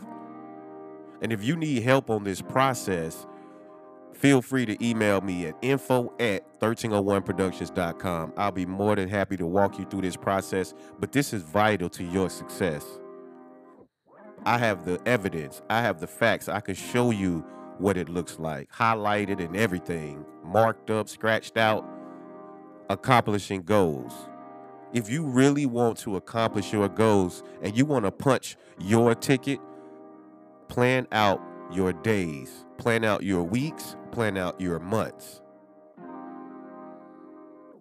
And 1.21 1.31
if 1.31 1.43
you 1.43 1.55
need 1.55 1.81
help 1.83 2.09
on 2.09 2.23
this 2.23 2.41
process, 2.41 3.25
feel 4.13 4.41
free 4.41 4.65
to 4.65 4.85
email 4.85 5.21
me 5.21 5.45
at 5.47 5.55
info 5.61 6.13
at 6.19 6.59
1301productions.com. 6.59 8.33
I'll 8.37 8.51
be 8.51 8.65
more 8.65 8.95
than 8.95 9.09
happy 9.09 9.37
to 9.37 9.45
walk 9.45 9.77
you 9.77 9.85
through 9.85 10.01
this 10.01 10.17
process, 10.17 10.73
but 10.99 11.11
this 11.11 11.33
is 11.33 11.43
vital 11.43 11.89
to 11.89 12.03
your 12.03 12.29
success. 12.29 12.85
I 14.45 14.57
have 14.57 14.85
the 14.85 14.99
evidence, 15.05 15.61
I 15.69 15.81
have 15.81 15.99
the 15.99 16.07
facts, 16.07 16.47
I 16.47 16.61
can 16.61 16.75
show 16.75 17.11
you 17.11 17.45
what 17.79 17.97
it 17.97 18.09
looks 18.09 18.39
like, 18.39 18.71
highlighted 18.71 19.43
and 19.43 19.55
everything, 19.55 20.25
marked 20.43 20.89
up, 20.89 21.09
scratched 21.09 21.57
out, 21.57 21.85
accomplishing 22.89 23.61
goals. 23.61 24.13
If 24.93 25.09
you 25.09 25.25
really 25.25 25.65
want 25.65 25.97
to 25.99 26.15
accomplish 26.15 26.71
your 26.71 26.87
goals 26.87 27.43
and 27.61 27.77
you 27.77 27.85
want 27.85 28.05
to 28.05 28.11
punch 28.11 28.55
your 28.79 29.13
ticket, 29.13 29.59
plan 30.69 31.07
out 31.11 31.41
your 31.71 31.91
days, 31.91 32.65
plan 32.77 33.03
out 33.03 33.24
your 33.24 33.43
weeks, 33.43 33.96
plan 34.12 34.38
out 34.38 34.60
your 34.60 34.79
months. 34.79 35.41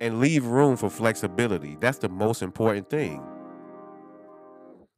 And 0.01 0.21
leave 0.21 0.45
room 0.45 0.77
for 0.77 0.91
flexibility. 0.91 1.77
That's 1.81 1.99
the 1.99 2.09
most 2.09 2.43
important 2.43 2.91
thing. 2.91 3.23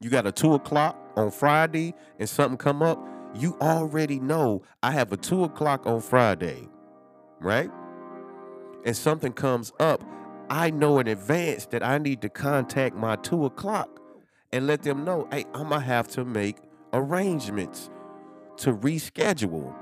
You 0.01 0.11
got 0.11 0.27
a 0.27 0.33
two 0.33 0.55
o'clock 0.55 0.97
on 1.17 1.31
Friday 1.31 1.95
and 2.19 2.29
something 2.29 2.57
come 2.57 2.83
up, 2.83 3.05
you 3.35 3.57
already 3.61 4.21
know 4.21 4.63
I 4.83 4.93
have 4.93 5.13
a 5.13 5.17
two 5.17 5.45
o'clock 5.45 5.87
on 5.87 6.01
Friday, 6.01 6.69
right? 7.41 7.71
And 8.85 8.97
something 8.97 9.33
comes 9.33 9.73
up, 9.81 10.03
I 10.51 10.71
know 10.71 10.99
in 10.99 11.09
advance 11.09 11.67
that 11.67 11.83
I 11.83 11.99
need 11.99 12.23
to 12.23 12.29
contact 12.29 12.97
my 12.97 13.17
two 13.17 13.45
o'clock 13.45 14.01
and 14.53 14.67
let 14.67 14.83
them 14.83 15.05
know, 15.05 15.29
hey, 15.31 15.45
I'm 15.53 15.69
gonna 15.69 15.81
have 15.81 16.09
to 16.09 16.25
make 16.25 16.57
arrangements 16.93 17.91
to 18.59 18.73
reschedule. 18.73 19.75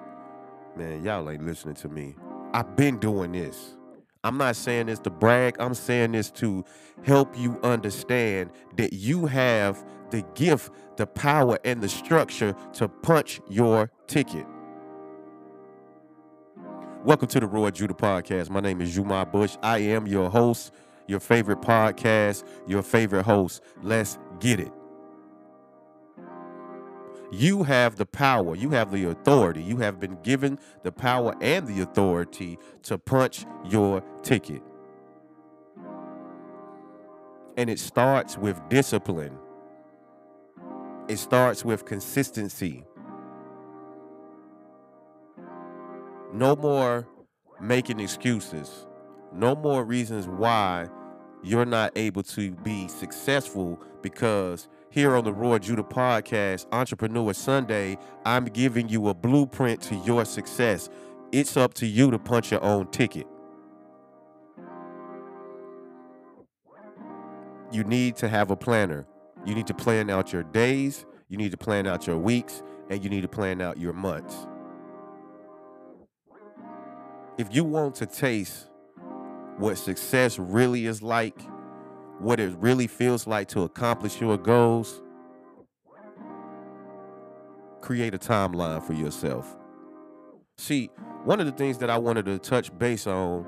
Man, 0.76 1.02
y'all 1.02 1.30
ain't 1.30 1.42
listening 1.42 1.74
to 1.76 1.88
me. 1.88 2.14
I've 2.52 2.76
been 2.76 2.98
doing 2.98 3.32
this. 3.32 3.76
I'm 4.22 4.36
not 4.36 4.56
saying 4.56 4.88
this 4.88 4.98
to 5.00 5.10
brag. 5.10 5.56
I'm 5.58 5.72
saying 5.72 6.12
this 6.12 6.30
to 6.32 6.66
help 7.02 7.34
you 7.38 7.58
understand 7.62 8.50
that 8.76 8.92
you 8.92 9.24
have 9.24 9.82
the 10.10 10.20
gift, 10.34 10.70
the 10.98 11.06
power, 11.06 11.58
and 11.64 11.80
the 11.80 11.88
structure 11.88 12.54
to 12.74 12.88
punch 12.88 13.40
your 13.48 13.90
ticket. 14.06 14.44
Welcome 17.04 17.28
to 17.28 17.40
the 17.40 17.46
Roar 17.46 17.68
of 17.68 17.74
Judah 17.74 17.94
Podcast. 17.94 18.50
My 18.50 18.60
name 18.60 18.82
is 18.82 18.94
Jumar 18.94 19.32
Bush. 19.32 19.56
I 19.62 19.78
am 19.78 20.06
your 20.06 20.28
host, 20.28 20.74
your 21.06 21.20
favorite 21.20 21.62
podcast, 21.62 22.44
your 22.66 22.82
favorite 22.82 23.22
host. 23.22 23.62
Let's 23.82 24.18
get 24.40 24.60
it. 24.60 24.72
You 27.30 27.64
have 27.64 27.96
the 27.96 28.06
power, 28.06 28.54
you 28.54 28.70
have 28.70 28.92
the 28.92 29.04
authority, 29.04 29.62
you 29.62 29.78
have 29.78 29.98
been 29.98 30.18
given 30.22 30.58
the 30.82 30.92
power 30.92 31.34
and 31.40 31.66
the 31.66 31.82
authority 31.82 32.58
to 32.84 32.98
punch 32.98 33.44
your 33.64 34.02
ticket. 34.22 34.62
And 37.56 37.68
it 37.68 37.78
starts 37.78 38.38
with 38.38 38.60
discipline, 38.68 39.36
it 41.08 41.18
starts 41.18 41.64
with 41.64 41.84
consistency. 41.84 42.84
No 46.32 46.54
more 46.54 47.08
making 47.60 47.98
excuses, 48.00 48.86
no 49.32 49.56
more 49.56 49.84
reasons 49.84 50.28
why 50.28 50.88
you're 51.42 51.64
not 51.64 51.92
able 51.96 52.22
to 52.22 52.50
be 52.50 52.88
successful 52.88 53.80
because 54.02 54.68
here 54.90 55.14
on 55.14 55.24
the 55.24 55.32
Roar 55.32 55.56
of 55.56 55.62
Judah 55.62 55.82
podcast, 55.82 56.66
Entrepreneur 56.72 57.32
Sunday, 57.32 57.98
I'm 58.24 58.46
giving 58.46 58.88
you 58.88 59.08
a 59.08 59.14
blueprint 59.14 59.82
to 59.82 59.96
your 59.96 60.24
success. 60.24 60.88
It's 61.32 61.56
up 61.56 61.74
to 61.74 61.86
you 61.86 62.10
to 62.10 62.18
punch 62.18 62.50
your 62.50 62.62
own 62.62 62.90
ticket. 62.90 63.26
You 67.72 67.84
need 67.84 68.16
to 68.16 68.28
have 68.28 68.50
a 68.50 68.56
planner. 68.56 69.06
You 69.44 69.54
need 69.54 69.66
to 69.66 69.74
plan 69.74 70.10
out 70.10 70.32
your 70.32 70.42
days, 70.42 71.06
you 71.28 71.36
need 71.36 71.50
to 71.52 71.56
plan 71.56 71.86
out 71.86 72.06
your 72.06 72.16
weeks, 72.16 72.62
and 72.90 73.02
you 73.04 73.10
need 73.10 73.22
to 73.22 73.28
plan 73.28 73.60
out 73.60 73.78
your 73.78 73.92
months. 73.92 74.46
If 77.38 77.54
you 77.54 77.64
want 77.64 77.94
to 77.96 78.06
taste 78.06 78.68
what 79.58 79.76
success 79.76 80.38
really 80.38 80.86
is 80.86 81.02
like, 81.02 81.38
what 82.18 82.40
it 82.40 82.54
really 82.58 82.86
feels 82.86 83.26
like 83.26 83.48
to 83.48 83.62
accomplish 83.62 84.20
your 84.20 84.38
goals, 84.38 85.02
create 87.80 88.14
a 88.14 88.18
timeline 88.18 88.82
for 88.82 88.94
yourself. 88.94 89.56
See, 90.58 90.90
one 91.24 91.40
of 91.40 91.46
the 91.46 91.52
things 91.52 91.78
that 91.78 91.90
I 91.90 91.98
wanted 91.98 92.24
to 92.26 92.38
touch 92.38 92.76
base 92.78 93.06
on, 93.06 93.46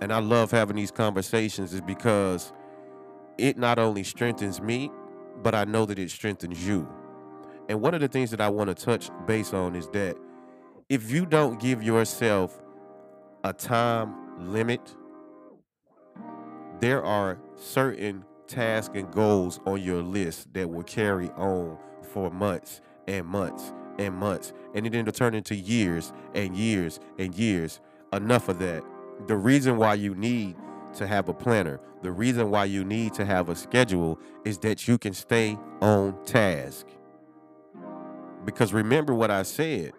and 0.00 0.12
I 0.12 0.20
love 0.20 0.50
having 0.50 0.76
these 0.76 0.90
conversations, 0.90 1.74
is 1.74 1.80
because 1.80 2.52
it 3.38 3.58
not 3.58 3.78
only 3.78 4.04
strengthens 4.04 4.60
me, 4.60 4.90
but 5.42 5.54
I 5.54 5.64
know 5.64 5.84
that 5.86 5.98
it 5.98 6.10
strengthens 6.10 6.66
you. 6.66 6.88
And 7.68 7.80
one 7.80 7.94
of 7.94 8.00
the 8.00 8.08
things 8.08 8.30
that 8.30 8.40
I 8.40 8.48
want 8.48 8.68
to 8.68 8.74
touch 8.74 9.10
base 9.26 9.52
on 9.52 9.74
is 9.74 9.88
that 9.88 10.16
if 10.88 11.10
you 11.10 11.26
don't 11.26 11.58
give 11.58 11.82
yourself 11.82 12.62
a 13.42 13.52
time 13.52 14.14
limit, 14.52 14.94
there 16.80 17.04
are 17.04 17.38
certain 17.56 18.24
tasks 18.46 18.94
and 18.94 19.10
goals 19.10 19.60
on 19.66 19.82
your 19.82 20.02
list 20.02 20.52
that 20.54 20.68
will 20.68 20.82
carry 20.82 21.28
on 21.30 21.78
for 22.12 22.30
months 22.30 22.80
and 23.06 23.26
months 23.26 23.72
and 23.98 24.14
months. 24.14 24.52
And 24.74 24.86
it 24.86 24.94
it'll 24.94 25.12
turn 25.12 25.34
into 25.34 25.54
years 25.54 26.12
and 26.34 26.56
years 26.56 27.00
and 27.18 27.34
years. 27.34 27.80
Enough 28.12 28.48
of 28.48 28.58
that. 28.60 28.82
The 29.26 29.36
reason 29.36 29.76
why 29.76 29.94
you 29.94 30.14
need 30.14 30.56
to 30.94 31.06
have 31.06 31.28
a 31.28 31.34
planner, 31.34 31.80
the 32.02 32.12
reason 32.12 32.50
why 32.50 32.64
you 32.66 32.84
need 32.84 33.14
to 33.14 33.24
have 33.24 33.48
a 33.48 33.56
schedule 33.56 34.18
is 34.44 34.58
that 34.58 34.86
you 34.86 34.98
can 34.98 35.14
stay 35.14 35.58
on 35.80 36.16
task. 36.24 36.86
Because 38.44 38.72
remember 38.72 39.14
what 39.14 39.30
I 39.30 39.42
said, 39.42 39.92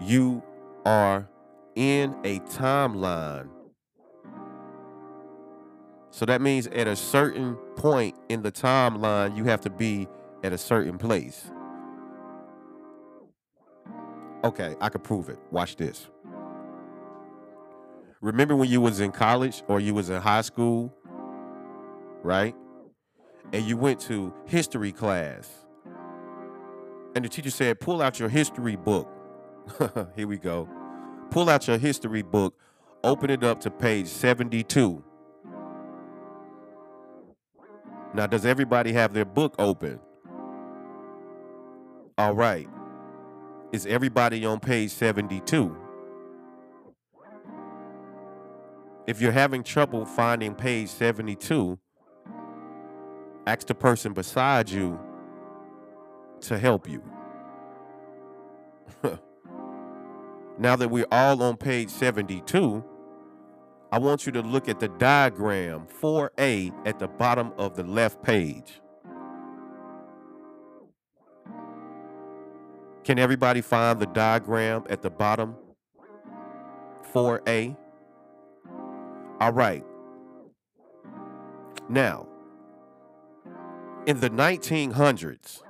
you 0.00 0.42
are 0.86 1.28
in 1.74 2.14
a 2.24 2.38
timeline. 2.40 3.48
So 6.14 6.24
that 6.26 6.40
means 6.40 6.68
at 6.68 6.86
a 6.86 6.94
certain 6.94 7.56
point 7.74 8.14
in 8.28 8.42
the 8.42 8.52
timeline, 8.52 9.36
you 9.36 9.46
have 9.46 9.60
to 9.62 9.68
be 9.68 10.06
at 10.44 10.52
a 10.52 10.58
certain 10.58 10.96
place. 10.96 11.50
Okay, 14.44 14.76
I 14.80 14.90
can 14.90 15.00
prove 15.00 15.28
it. 15.28 15.40
Watch 15.50 15.74
this. 15.74 16.06
Remember 18.20 18.54
when 18.54 18.70
you 18.70 18.80
was 18.80 19.00
in 19.00 19.10
college 19.10 19.64
or 19.66 19.80
you 19.80 19.92
was 19.92 20.08
in 20.08 20.22
high 20.22 20.42
school, 20.42 20.94
right? 22.22 22.54
And 23.52 23.64
you 23.64 23.76
went 23.76 23.98
to 24.02 24.32
history 24.46 24.92
class. 24.92 25.66
And 27.16 27.24
the 27.24 27.28
teacher 27.28 27.50
said, 27.50 27.80
"Pull 27.80 28.00
out 28.00 28.20
your 28.20 28.28
history 28.28 28.76
book." 28.76 29.10
Here 30.14 30.28
we 30.28 30.38
go. 30.38 30.68
Pull 31.32 31.50
out 31.50 31.66
your 31.66 31.78
history 31.78 32.22
book, 32.22 32.56
open 33.02 33.30
it 33.30 33.42
up 33.42 33.60
to 33.62 33.70
page 33.72 34.06
72. 34.06 35.02
Now, 38.14 38.28
does 38.28 38.46
everybody 38.46 38.92
have 38.92 39.12
their 39.12 39.24
book 39.24 39.56
open? 39.58 39.98
All 42.16 42.32
right. 42.32 42.68
Is 43.72 43.86
everybody 43.86 44.44
on 44.44 44.60
page 44.60 44.92
72? 44.92 45.76
If 49.08 49.20
you're 49.20 49.32
having 49.32 49.64
trouble 49.64 50.06
finding 50.06 50.54
page 50.54 50.90
72, 50.90 51.76
ask 53.48 53.66
the 53.66 53.74
person 53.74 54.12
beside 54.12 54.70
you 54.70 54.98
to 56.42 56.56
help 56.56 56.88
you. 56.88 57.02
now 60.58 60.76
that 60.76 60.88
we're 60.88 61.06
all 61.10 61.42
on 61.42 61.56
page 61.56 61.90
72, 61.90 62.84
I 63.94 63.98
want 63.98 64.26
you 64.26 64.32
to 64.32 64.40
look 64.40 64.68
at 64.68 64.80
the 64.80 64.88
diagram 64.88 65.86
4A 66.02 66.72
at 66.84 66.98
the 66.98 67.06
bottom 67.06 67.52
of 67.56 67.76
the 67.76 67.84
left 67.84 68.24
page. 68.24 68.80
Can 73.04 73.20
everybody 73.20 73.60
find 73.60 74.00
the 74.00 74.06
diagram 74.06 74.82
at 74.90 75.02
the 75.02 75.10
bottom? 75.10 75.54
4A. 77.12 77.76
All 79.40 79.52
right. 79.52 79.84
Now, 81.88 82.26
in 84.06 84.18
the 84.18 84.30
1900s, 84.30 85.62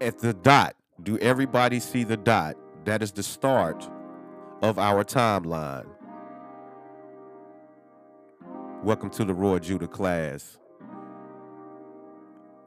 at 0.00 0.18
the 0.18 0.34
dot, 0.34 0.74
do 1.00 1.16
everybody 1.18 1.78
see 1.78 2.02
the 2.02 2.16
dot? 2.16 2.56
That 2.84 3.00
is 3.00 3.12
the 3.12 3.22
start 3.22 3.88
of 4.62 4.78
our 4.78 5.04
timeline. 5.04 5.86
Welcome 8.82 9.10
to 9.10 9.24
the 9.24 9.32
Roar 9.32 9.56
of 9.56 9.62
Judah 9.62 9.88
class. 9.88 10.58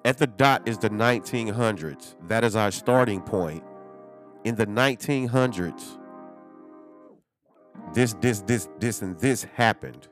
At 0.05 0.17
the 0.17 0.27
dot 0.27 0.67
is 0.67 0.77
the 0.79 0.89
1900s. 0.89 2.15
That 2.27 2.43
is 2.43 2.55
our 2.55 2.71
starting 2.71 3.21
point. 3.21 3.63
In 4.43 4.55
the 4.55 4.65
1900s, 4.65 5.99
this, 7.93 8.13
this, 8.13 8.41
this, 8.41 8.67
this, 8.79 9.01
and 9.01 9.17
this 9.19 9.43
happened. 9.43 10.07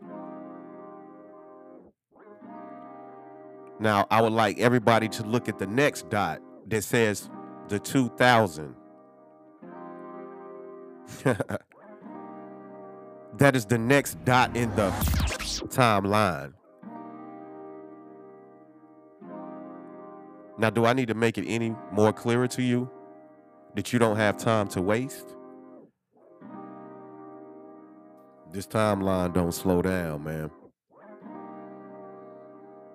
Now, 3.79 4.05
I 4.11 4.21
would 4.21 4.33
like 4.33 4.59
everybody 4.59 5.09
to 5.09 5.23
look 5.23 5.49
at 5.49 5.57
the 5.57 5.67
next 5.67 6.09
dot 6.09 6.41
that 6.67 6.83
says 6.83 7.29
the 7.67 7.79
2000. 7.79 8.75
that 13.37 13.55
is 13.55 13.65
the 13.65 13.77
next 13.77 14.23
dot 14.25 14.55
in 14.55 14.73
the 14.75 14.89
timeline. 15.67 16.53
Now, 20.57 20.69
do 20.69 20.85
I 20.85 20.93
need 20.93 21.07
to 21.07 21.13
make 21.13 21.37
it 21.37 21.47
any 21.47 21.75
more 21.91 22.13
clearer 22.13 22.47
to 22.49 22.61
you 22.61 22.89
that 23.75 23.91
you 23.91 23.99
don't 23.99 24.17
have 24.17 24.37
time 24.37 24.67
to 24.69 24.81
waste? 24.81 25.35
This 28.51 28.67
timeline 28.67 29.33
don't 29.33 29.53
slow 29.53 29.81
down, 29.81 30.23
man. 30.23 30.51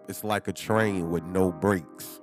It's 0.09 0.23
like 0.23 0.47
a 0.49 0.53
train 0.53 1.11
with 1.11 1.25
no 1.25 1.51
brakes. 1.51 2.21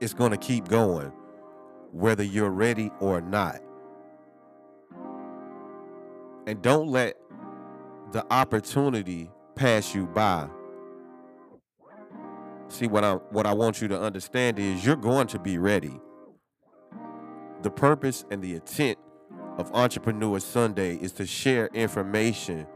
It's 0.00 0.14
going 0.14 0.30
to 0.30 0.36
keep 0.36 0.68
going 0.68 1.12
whether 1.92 2.22
you're 2.22 2.50
ready 2.50 2.90
or 3.00 3.20
not. 3.20 3.60
And 6.46 6.62
don't 6.62 6.88
let 6.88 7.16
the 8.12 8.24
opportunity 8.32 9.30
pass 9.54 9.94
you 9.94 10.06
by. 10.06 10.48
See 12.68 12.86
what 12.86 13.04
I 13.04 13.14
what 13.14 13.46
I 13.46 13.52
want 13.52 13.82
you 13.82 13.88
to 13.88 14.00
understand 14.00 14.58
is 14.58 14.84
you're 14.84 14.96
going 14.96 15.26
to 15.28 15.38
be 15.38 15.58
ready. 15.58 16.00
The 17.62 17.70
purpose 17.70 18.24
and 18.30 18.42
the 18.42 18.54
intent 18.54 18.98
of 19.58 19.72
Entrepreneur 19.74 20.40
Sunday 20.40 20.96
is 20.96 21.12
to 21.12 21.26
share 21.26 21.68
information 21.74 22.66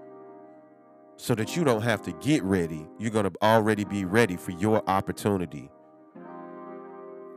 so 1.17 1.35
that 1.35 1.57
you 1.57 1.65
don't 1.65 1.83
have 1.83 2.03
to 2.03 2.13
get 2.15 2.43
ready. 2.43 2.87
You're 2.99 3.11
going 3.11 3.31
to 3.31 3.33
already 3.43 3.85
be 3.85 4.05
ready 4.05 4.37
for 4.37 4.51
your 4.53 4.83
opportunity. 4.89 5.71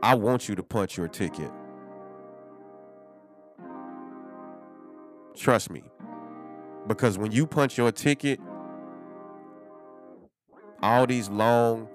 I 0.02 0.14
want 0.14 0.48
you 0.48 0.54
to 0.56 0.62
punch 0.62 0.96
your 0.96 1.08
ticket. 1.08 1.50
Trust 5.38 5.70
me. 5.70 5.84
Because 6.88 7.16
when 7.16 7.30
you 7.30 7.46
punch 7.46 7.78
your 7.78 7.92
ticket, 7.92 8.40
all 10.82 11.06
these 11.06 11.28
long, 11.28 11.88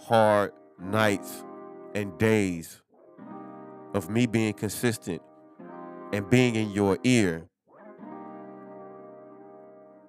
hard 0.00 0.52
nights 0.80 1.44
and 1.94 2.16
days 2.18 2.82
of 3.94 4.10
me 4.10 4.26
being 4.26 4.52
consistent 4.52 5.22
and 6.12 6.28
being 6.28 6.56
in 6.56 6.70
your 6.70 6.98
ear 7.04 7.48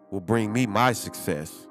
will 0.09 0.21
bring 0.21 0.51
me 0.51 0.65
my 0.65 0.91
success. 0.93 1.67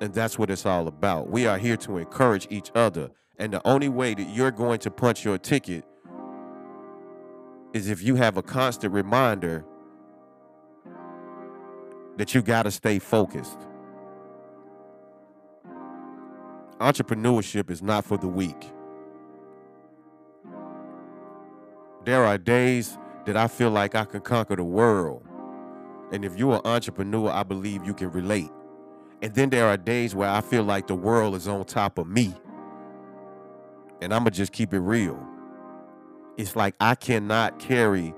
And 0.00 0.14
that's 0.14 0.38
what 0.38 0.50
it's 0.50 0.64
all 0.64 0.88
about. 0.88 1.30
We 1.30 1.46
are 1.46 1.58
here 1.58 1.76
to 1.78 1.98
encourage 1.98 2.46
each 2.50 2.70
other. 2.74 3.10
And 3.38 3.52
the 3.52 3.66
only 3.66 3.88
way 3.88 4.14
that 4.14 4.28
you're 4.28 4.50
going 4.50 4.78
to 4.80 4.90
punch 4.90 5.24
your 5.24 5.38
ticket 5.38 5.84
is 7.74 7.90
if 7.90 8.02
you 8.02 8.14
have 8.14 8.36
a 8.36 8.42
constant 8.42 8.94
reminder 8.94 9.64
that 12.16 12.32
you 12.32 12.40
got 12.40 12.62
to 12.62 12.70
stay 12.70 13.00
focused. 13.00 13.58
Entrepreneurship 16.78 17.70
is 17.70 17.82
not 17.82 18.04
for 18.04 18.16
the 18.16 18.28
weak. 18.28 18.70
There 22.04 22.24
are 22.24 22.38
days 22.38 22.96
that 23.26 23.36
I 23.36 23.48
feel 23.48 23.70
like 23.70 23.96
I 23.96 24.04
can 24.04 24.20
conquer 24.20 24.54
the 24.54 24.64
world. 24.64 25.26
And 26.12 26.24
if 26.24 26.36
you're 26.36 26.56
an 26.56 26.60
entrepreneur, 26.64 27.30
I 27.30 27.42
believe 27.42 27.84
you 27.84 27.94
can 27.94 28.10
relate. 28.12 28.50
And 29.20 29.34
then 29.34 29.50
there 29.50 29.66
are 29.66 29.76
days 29.76 30.14
where 30.14 30.28
I 30.28 30.42
feel 30.42 30.62
like 30.62 30.86
the 30.86 30.94
world 30.94 31.34
is 31.34 31.48
on 31.48 31.64
top 31.64 31.98
of 31.98 32.06
me. 32.06 32.34
And 34.00 34.12
I'm 34.12 34.22
going 34.22 34.32
to 34.32 34.36
just 34.36 34.52
keep 34.52 34.74
it 34.74 34.80
real. 34.80 35.18
It's 36.36 36.56
like 36.56 36.74
I 36.80 36.94
cannot 36.96 37.58
carry 37.58 38.14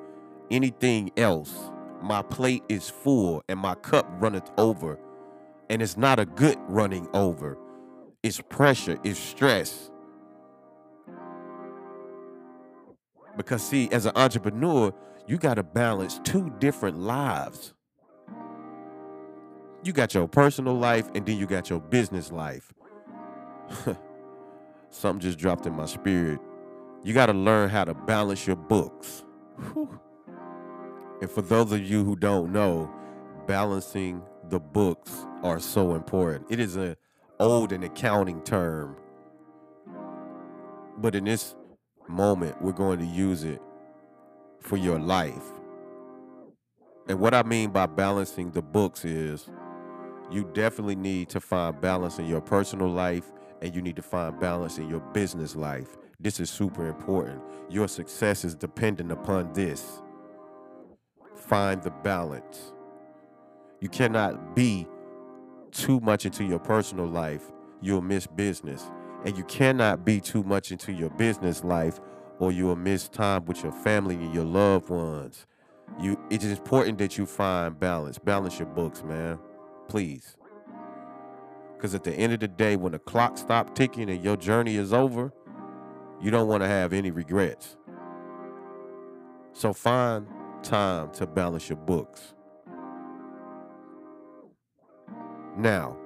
anything 0.50 1.10
else. 1.16 1.54
My 2.02 2.22
plate 2.22 2.62
is 2.68 2.88
full 2.88 3.42
and 3.48 3.58
my 3.58 3.74
cup 3.74 4.06
runneth 4.20 4.50
over. 4.58 4.98
And 5.68 5.82
it's 5.82 5.96
not 5.96 6.18
a 6.18 6.26
good 6.26 6.58
running 6.68 7.08
over, 7.12 7.58
it's 8.22 8.40
pressure, 8.40 8.98
it's 9.04 9.18
stress. 9.18 9.90
Because, 13.36 13.62
see, 13.62 13.88
as 13.92 14.06
an 14.06 14.12
entrepreneur, 14.16 14.94
you 15.26 15.38
got 15.38 15.54
to 15.54 15.62
balance 15.62 16.20
two 16.24 16.52
different 16.58 16.98
lives. 16.98 17.74
You 19.82 19.92
got 19.92 20.14
your 20.14 20.28
personal 20.28 20.74
life 20.74 21.10
and 21.14 21.26
then 21.26 21.36
you 21.38 21.46
got 21.46 21.68
your 21.70 21.80
business 21.80 22.32
life. 22.32 22.72
Something 24.90 25.20
just 25.20 25.38
dropped 25.38 25.66
in 25.66 25.74
my 25.74 25.86
spirit. 25.86 26.40
You 27.06 27.14
got 27.14 27.26
to 27.26 27.32
learn 27.32 27.68
how 27.70 27.84
to 27.84 27.94
balance 27.94 28.48
your 28.48 28.56
books. 28.56 29.24
Whew. 29.72 30.00
And 31.20 31.30
for 31.30 31.40
those 31.40 31.70
of 31.70 31.80
you 31.80 32.02
who 32.02 32.16
don't 32.16 32.52
know, 32.52 32.92
balancing 33.46 34.20
the 34.48 34.58
books 34.58 35.24
are 35.44 35.60
so 35.60 35.94
important. 35.94 36.46
It 36.50 36.58
is 36.58 36.74
an 36.74 36.96
old 37.38 37.70
and 37.70 37.84
accounting 37.84 38.42
term. 38.42 38.96
But 40.98 41.14
in 41.14 41.26
this 41.26 41.54
moment, 42.08 42.60
we're 42.60 42.72
going 42.72 42.98
to 42.98 43.06
use 43.06 43.44
it 43.44 43.62
for 44.58 44.76
your 44.76 44.98
life. 44.98 45.44
And 47.08 47.20
what 47.20 47.34
I 47.34 47.44
mean 47.44 47.70
by 47.70 47.86
balancing 47.86 48.50
the 48.50 48.62
books 48.62 49.04
is 49.04 49.48
you 50.28 50.50
definitely 50.54 50.96
need 50.96 51.28
to 51.28 51.38
find 51.38 51.80
balance 51.80 52.18
in 52.18 52.26
your 52.26 52.40
personal 52.40 52.88
life 52.88 53.30
and 53.62 53.72
you 53.76 53.80
need 53.80 53.94
to 53.94 54.02
find 54.02 54.40
balance 54.40 54.78
in 54.78 54.88
your 54.90 54.98
business 55.12 55.54
life. 55.54 55.96
This 56.18 56.40
is 56.40 56.48
super 56.48 56.86
important. 56.86 57.42
Your 57.68 57.88
success 57.88 58.44
is 58.44 58.54
dependent 58.54 59.12
upon 59.12 59.52
this. 59.52 60.02
Find 61.34 61.82
the 61.82 61.90
balance. 61.90 62.72
You 63.80 63.88
cannot 63.88 64.56
be 64.56 64.86
too 65.72 66.00
much 66.00 66.24
into 66.24 66.42
your 66.44 66.58
personal 66.58 67.06
life, 67.06 67.52
you'll 67.82 68.00
miss 68.00 68.26
business. 68.26 68.90
And 69.24 69.36
you 69.36 69.44
cannot 69.44 70.04
be 70.04 70.20
too 70.20 70.42
much 70.42 70.72
into 70.72 70.92
your 70.92 71.10
business 71.10 71.64
life 71.64 72.00
or 72.38 72.52
you'll 72.52 72.76
miss 72.76 73.08
time 73.08 73.44
with 73.44 73.62
your 73.62 73.72
family 73.72 74.14
and 74.14 74.34
your 74.34 74.44
loved 74.44 74.88
ones. 74.88 75.46
You 76.00 76.18
it 76.30 76.42
is 76.42 76.58
important 76.58 76.98
that 76.98 77.18
you 77.18 77.26
find 77.26 77.78
balance. 77.78 78.18
Balance 78.18 78.58
your 78.58 78.68
books, 78.68 79.02
man. 79.02 79.38
Please. 79.88 80.36
Cuz 81.78 81.94
at 81.94 82.04
the 82.04 82.12
end 82.12 82.32
of 82.32 82.40
the 82.40 82.48
day 82.48 82.76
when 82.76 82.92
the 82.92 82.98
clock 82.98 83.36
stops 83.36 83.72
ticking 83.74 84.08
and 84.08 84.22
your 84.22 84.36
journey 84.36 84.76
is 84.76 84.92
over, 84.92 85.32
you 86.20 86.30
don't 86.30 86.48
want 86.48 86.62
to 86.62 86.68
have 86.68 86.92
any 86.92 87.10
regrets. 87.10 87.76
So 89.52 89.72
find 89.72 90.26
time 90.62 91.10
to 91.12 91.26
balance 91.26 91.68
your 91.68 91.78
books. 91.78 92.34
Now, 95.56 95.96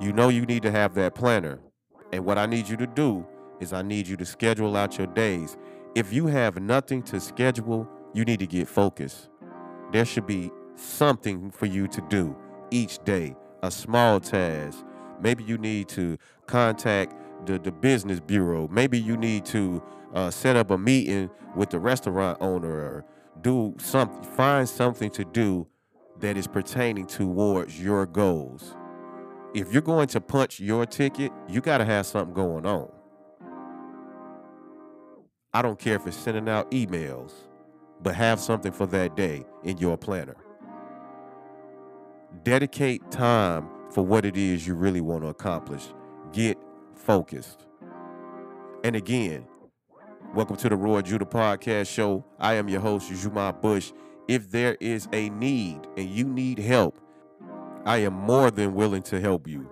you 0.00 0.12
know 0.12 0.28
you 0.28 0.46
need 0.46 0.62
to 0.62 0.70
have 0.70 0.94
that 0.94 1.14
planner. 1.14 1.58
And 2.12 2.24
what 2.24 2.38
I 2.38 2.46
need 2.46 2.68
you 2.68 2.76
to 2.76 2.86
do 2.86 3.26
is 3.60 3.72
I 3.72 3.82
need 3.82 4.06
you 4.06 4.16
to 4.16 4.24
schedule 4.24 4.76
out 4.76 4.98
your 4.98 5.06
days. 5.08 5.56
If 5.94 6.12
you 6.12 6.26
have 6.26 6.60
nothing 6.60 7.02
to 7.04 7.20
schedule, 7.20 7.88
you 8.14 8.24
need 8.24 8.38
to 8.40 8.46
get 8.46 8.68
focused. 8.68 9.28
There 9.92 10.04
should 10.04 10.26
be 10.26 10.50
something 10.76 11.50
for 11.50 11.66
you 11.66 11.88
to 11.88 12.00
do 12.08 12.36
each 12.70 12.98
day, 13.04 13.36
a 13.62 13.70
small 13.70 14.20
task. 14.20 14.84
Maybe 15.20 15.44
you 15.44 15.58
need 15.58 15.88
to 15.90 16.16
contact 16.46 17.14
the, 17.46 17.58
the 17.58 17.72
business 17.72 18.20
bureau. 18.20 18.68
Maybe 18.68 18.98
you 18.98 19.16
need 19.16 19.44
to 19.46 19.82
uh, 20.14 20.30
set 20.30 20.56
up 20.56 20.70
a 20.70 20.78
meeting 20.78 21.30
with 21.54 21.70
the 21.70 21.78
restaurant 21.78 22.38
owner 22.40 22.70
or 22.70 23.04
do 23.40 23.74
something, 23.78 24.22
find 24.22 24.68
something 24.68 25.10
to 25.10 25.24
do 25.24 25.66
that 26.20 26.36
is 26.36 26.46
pertaining 26.46 27.06
towards 27.06 27.80
your 27.80 28.06
goals. 28.06 28.76
If 29.54 29.72
you're 29.72 29.82
going 29.82 30.08
to 30.08 30.20
punch 30.20 30.60
your 30.60 30.86
ticket, 30.86 31.32
you 31.48 31.60
got 31.60 31.78
to 31.78 31.84
have 31.84 32.06
something 32.06 32.34
going 32.34 32.66
on. 32.66 32.90
I 35.52 35.62
don't 35.62 35.78
care 35.78 35.96
if 35.96 36.06
it's 36.06 36.16
sending 36.16 36.48
out 36.48 36.70
emails, 36.70 37.32
but 38.02 38.14
have 38.14 38.38
something 38.38 38.70
for 38.70 38.86
that 38.86 39.16
day 39.16 39.44
in 39.64 39.78
your 39.78 39.96
planner. 39.96 40.36
Dedicate 42.44 43.10
time 43.10 43.68
for 43.90 44.06
what 44.06 44.24
it 44.24 44.36
is 44.36 44.66
you 44.66 44.74
really 44.74 45.00
want 45.00 45.24
to 45.24 45.28
accomplish. 45.28 45.82
Get 46.32 46.56
focused. 47.00 47.66
And 48.84 48.94
again, 48.94 49.46
welcome 50.34 50.56
to 50.56 50.68
the 50.68 50.76
Roar 50.76 51.00
of 51.00 51.06
Judah 51.06 51.24
Podcast 51.24 51.92
Show. 51.92 52.24
I 52.38 52.54
am 52.54 52.68
your 52.68 52.80
host, 52.80 53.10
Juma 53.10 53.52
Bush. 53.52 53.92
If 54.28 54.50
there 54.50 54.76
is 54.80 55.08
a 55.12 55.30
need 55.30 55.80
and 55.96 56.08
you 56.08 56.24
need 56.24 56.58
help, 56.58 57.00
I 57.84 57.98
am 57.98 58.14
more 58.14 58.50
than 58.50 58.74
willing 58.74 59.02
to 59.04 59.20
help 59.20 59.48
you. 59.48 59.70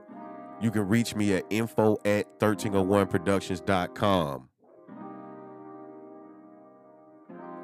You 0.60 0.70
can 0.70 0.88
reach 0.88 1.14
me 1.14 1.34
at 1.34 1.44
info 1.50 1.98
at 2.04 2.26
1301productions.com. 2.40 4.48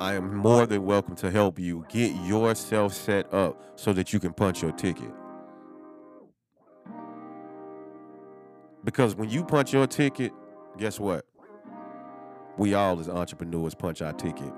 I 0.01 0.15
am 0.15 0.37
more 0.37 0.67
than 0.67 0.85
welcome 0.85 1.17
to 1.17 1.31
help 1.31 1.59
you 1.59 1.87
get 1.89 2.15
yourself 2.27 2.93
set 2.93 3.33
up 3.33 3.61
so 3.77 3.93
that 3.95 4.13
you 4.13 4.21
can 4.21 4.33
punch 4.33 4.63
your 4.63 4.73
ticket. 4.73 5.11
Because 8.85 9.17
when 9.17 9.31
you 9.31 9.45
punch 9.45 9.73
your 9.73 9.87
ticket, 9.87 10.33
guess 10.79 11.01
what? 11.01 11.27
We 12.59 12.75
all 12.75 13.01
as 13.01 13.09
entrepreneurs 13.09 13.75
punch 13.75 14.03
our 14.03 14.13
ticket. 14.13 14.53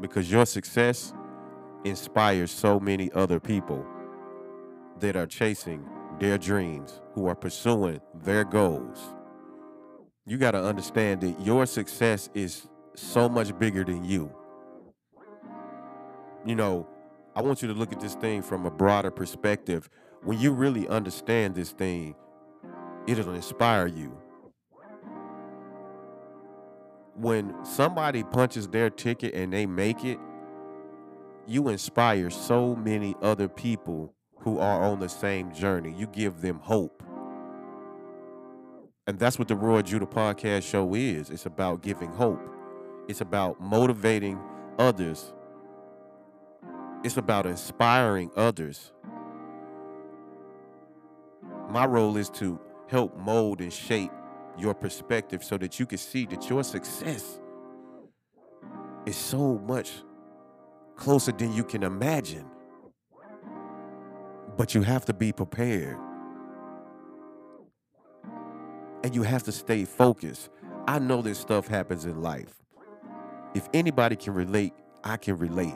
Because 0.00 0.30
your 0.30 0.46
success 0.46 1.12
inspires 1.84 2.50
so 2.50 2.78
many 2.78 3.10
other 3.12 3.40
people 3.40 3.84
that 5.00 5.16
are 5.16 5.26
chasing 5.26 5.84
their 6.20 6.38
dreams, 6.38 7.00
who 7.14 7.26
are 7.26 7.34
pursuing 7.34 8.00
their 8.22 8.44
goals. 8.44 8.98
You 10.24 10.38
got 10.38 10.52
to 10.52 10.62
understand 10.62 11.22
that 11.22 11.40
your 11.40 11.66
success 11.66 12.30
is 12.34 12.68
so 12.94 13.28
much 13.28 13.58
bigger 13.58 13.82
than 13.82 14.04
you. 14.04 14.32
You 16.46 16.54
know, 16.54 16.86
I 17.34 17.42
want 17.42 17.62
you 17.62 17.68
to 17.68 17.74
look 17.74 17.92
at 17.92 18.00
this 18.00 18.14
thing 18.14 18.42
from 18.42 18.66
a 18.66 18.70
broader 18.70 19.10
perspective. 19.10 19.88
When 20.22 20.38
you 20.38 20.52
really 20.52 20.86
understand 20.86 21.54
this 21.54 21.72
thing, 21.72 22.14
it'll 23.06 23.34
inspire 23.34 23.86
you. 23.86 24.16
When 27.14 27.54
somebody 27.64 28.22
punches 28.24 28.68
their 28.68 28.90
ticket 28.90 29.34
and 29.34 29.52
they 29.52 29.66
make 29.66 30.04
it, 30.04 30.18
you 31.46 31.68
inspire 31.68 32.30
so 32.30 32.74
many 32.74 33.14
other 33.20 33.48
people 33.48 34.14
who 34.40 34.58
are 34.58 34.82
on 34.82 35.00
the 35.00 35.08
same 35.08 35.52
journey. 35.52 35.94
You 35.96 36.06
give 36.06 36.40
them 36.40 36.58
hope. 36.60 37.02
And 39.06 39.18
that's 39.18 39.38
what 39.38 39.48
the 39.48 39.56
Roar 39.56 39.80
of 39.80 39.84
Judah 39.84 40.06
podcast 40.06 40.62
show 40.62 40.94
is. 40.94 41.30
It's 41.30 41.46
about 41.46 41.82
giving 41.82 42.12
hope. 42.12 42.40
It's 43.08 43.20
about 43.20 43.60
motivating 43.60 44.40
others. 44.78 45.34
It's 47.02 47.16
about 47.16 47.46
inspiring 47.46 48.30
others. 48.36 48.92
My 51.68 51.84
role 51.84 52.16
is 52.16 52.30
to 52.30 52.60
help 52.92 53.16
mold 53.16 53.62
and 53.62 53.72
shape 53.72 54.10
your 54.58 54.74
perspective 54.74 55.42
so 55.42 55.56
that 55.56 55.80
you 55.80 55.86
can 55.86 55.96
see 55.96 56.26
that 56.26 56.50
your 56.50 56.62
success 56.62 57.40
is 59.06 59.16
so 59.16 59.58
much 59.66 59.90
closer 60.94 61.32
than 61.32 61.54
you 61.54 61.64
can 61.64 61.84
imagine. 61.84 62.44
But 64.58 64.74
you 64.74 64.82
have 64.82 65.06
to 65.06 65.14
be 65.14 65.32
prepared. 65.32 65.96
And 69.02 69.14
you 69.14 69.22
have 69.22 69.42
to 69.44 69.52
stay 69.52 69.86
focused. 69.86 70.50
I 70.86 70.98
know 70.98 71.22
this 71.22 71.38
stuff 71.38 71.66
happens 71.68 72.04
in 72.04 72.20
life. 72.20 72.62
If 73.54 73.70
anybody 73.72 74.16
can 74.16 74.34
relate, 74.34 74.74
I 75.02 75.16
can 75.16 75.38
relate. 75.38 75.74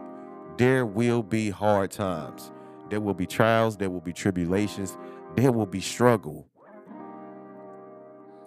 There 0.59 0.85
will 0.85 1.23
be 1.23 1.49
hard 1.49 1.93
times. 1.93 2.53
There 2.91 3.01
will 3.01 3.15
be 3.15 3.27
trials, 3.27 3.79
there 3.79 3.89
will 3.89 4.03
be 4.03 4.13
tribulations, 4.13 4.99
there 5.35 5.51
will 5.51 5.67
be 5.67 5.81
struggle. 5.81 6.47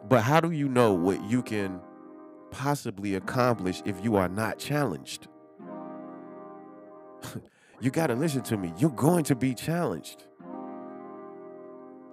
But 0.10 0.24
how 0.24 0.42
do 0.42 0.50
you 0.50 0.68
know 0.68 0.92
what 0.94 1.24
you 1.24 1.44
can 1.44 1.80
possibly 2.50 3.14
accomplish 3.14 3.84
if 3.86 4.04
you 4.04 4.16
are 4.16 4.28
not 4.28 4.58
challenged? 4.58 5.28
you 7.80 7.92
got 7.92 8.08
to 8.08 8.16
listen 8.16 8.42
to 8.44 8.58
me. 8.58 8.74
You're 8.80 8.90
going 8.90 9.24
to 9.26 9.36
be 9.36 9.54
challenged. 9.54 10.26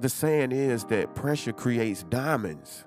The 0.00 0.11
saying 0.11 0.52
is 0.52 0.85
that 0.85 1.14
pressure 1.14 1.52
creates 1.52 2.02
diamonds. 2.02 2.85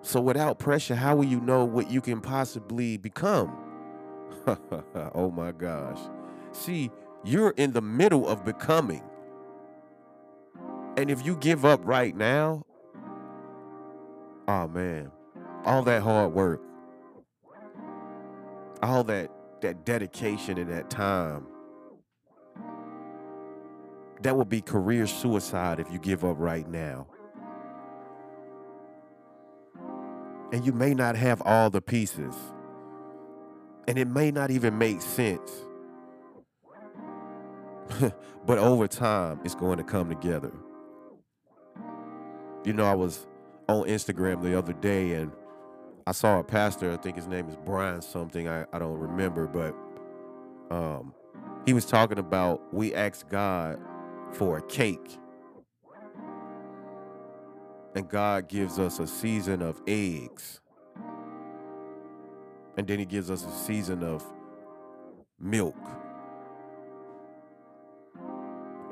So 0.00 0.22
without 0.22 0.58
pressure, 0.58 0.94
how 0.94 1.16
will 1.16 1.24
you 1.24 1.40
know 1.40 1.66
what 1.66 1.90
you 1.90 2.00
can 2.00 2.22
possibly 2.22 2.96
become? 2.96 3.54
oh 5.14 5.30
my 5.30 5.52
gosh. 5.52 5.98
See, 6.52 6.90
you're 7.24 7.50
in 7.58 7.72
the 7.72 7.82
middle 7.82 8.26
of 8.26 8.42
becoming. 8.42 9.02
And 10.96 11.10
if 11.10 11.26
you 11.26 11.36
give 11.36 11.64
up 11.64 11.80
right 11.84 12.16
now, 12.16 12.64
oh 14.46 14.68
man, 14.68 15.10
all 15.64 15.82
that 15.82 16.02
hard 16.02 16.32
work, 16.32 16.60
all 18.82 19.02
that 19.04 19.30
that 19.60 19.84
dedication 19.84 20.58
and 20.58 20.70
that 20.70 20.90
time, 20.90 21.46
that 24.22 24.36
would 24.36 24.48
be 24.48 24.60
career 24.60 25.06
suicide 25.06 25.80
if 25.80 25.90
you 25.90 25.98
give 25.98 26.24
up 26.24 26.36
right 26.38 26.68
now. 26.68 27.06
And 30.52 30.64
you 30.64 30.72
may 30.72 30.94
not 30.94 31.16
have 31.16 31.42
all 31.42 31.70
the 31.70 31.80
pieces. 31.80 32.34
And 33.88 33.98
it 33.98 34.06
may 34.06 34.30
not 34.30 34.50
even 34.50 34.78
make 34.78 35.02
sense. 35.02 35.50
but 38.46 38.58
over 38.58 38.86
time, 38.86 39.40
it's 39.44 39.54
going 39.54 39.78
to 39.78 39.84
come 39.84 40.08
together. 40.08 40.52
You 42.64 42.72
know, 42.72 42.86
I 42.86 42.94
was 42.94 43.26
on 43.68 43.86
Instagram 43.86 44.42
the 44.42 44.58
other 44.58 44.72
day 44.72 45.12
and 45.14 45.30
I 46.06 46.12
saw 46.12 46.38
a 46.38 46.44
pastor, 46.44 46.92
I 46.92 46.96
think 46.96 47.16
his 47.16 47.26
name 47.26 47.48
is 47.48 47.56
Brian 47.64 48.02
something, 48.02 48.48
I, 48.48 48.64
I 48.72 48.78
don't 48.78 48.98
remember, 48.98 49.46
but 49.46 49.74
um, 50.74 51.14
he 51.66 51.72
was 51.72 51.84
talking 51.84 52.18
about 52.18 52.72
we 52.72 52.94
asked 52.94 53.28
God 53.28 53.78
for 54.32 54.58
a 54.58 54.62
cake. 54.62 55.18
And 57.94 58.08
God 58.08 58.48
gives 58.48 58.78
us 58.78 58.98
a 58.98 59.06
season 59.06 59.62
of 59.62 59.80
eggs. 59.86 60.60
And 62.76 62.86
then 62.86 62.98
he 62.98 63.04
gives 63.04 63.30
us 63.30 63.46
a 63.46 63.52
season 63.52 64.02
of 64.02 64.24
milk. 65.38 65.76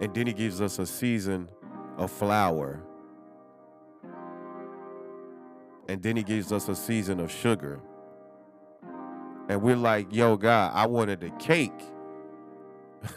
And 0.00 0.14
then 0.14 0.26
he 0.26 0.32
gives 0.32 0.60
us 0.60 0.78
a 0.78 0.86
season 0.86 1.48
of 1.98 2.10
flour. 2.10 2.82
And 5.88 6.02
then 6.02 6.16
he 6.16 6.22
gives 6.22 6.52
us 6.52 6.68
a 6.68 6.74
season 6.74 7.20
of 7.20 7.30
sugar. 7.30 7.80
And 9.48 9.62
we're 9.62 9.76
like, 9.76 10.14
yo, 10.14 10.36
God, 10.36 10.72
I 10.74 10.86
wanted 10.86 11.22
a 11.24 11.30
cake. 11.32 11.72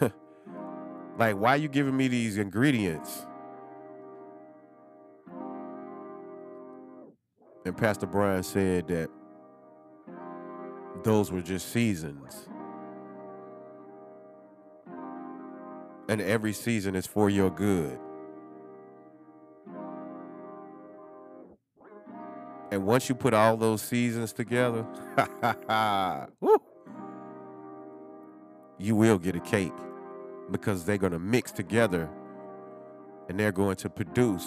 like, 1.18 1.36
why 1.36 1.50
are 1.50 1.56
you 1.56 1.68
giving 1.68 1.96
me 1.96 2.08
these 2.08 2.38
ingredients? 2.38 3.26
And 7.64 7.76
Pastor 7.76 8.06
Brian 8.06 8.42
said 8.42 8.88
that 8.88 9.10
those 11.02 11.32
were 11.32 11.42
just 11.42 11.72
seasons. 11.72 12.48
And 16.08 16.20
every 16.20 16.52
season 16.52 16.94
is 16.94 17.06
for 17.06 17.28
your 17.30 17.50
good. 17.50 17.98
And 22.70 22.84
once 22.84 23.08
you 23.08 23.14
put 23.14 23.32
all 23.32 23.56
those 23.56 23.82
seasons 23.82 24.32
together, 24.32 24.84
you 28.78 28.96
will 28.96 29.18
get 29.18 29.36
a 29.36 29.40
cake 29.40 29.72
because 30.50 30.84
they're 30.84 30.98
going 30.98 31.12
to 31.12 31.18
mix 31.18 31.52
together 31.52 32.10
and 33.28 33.38
they're 33.38 33.52
going 33.52 33.76
to 33.76 33.88
produce 33.88 34.46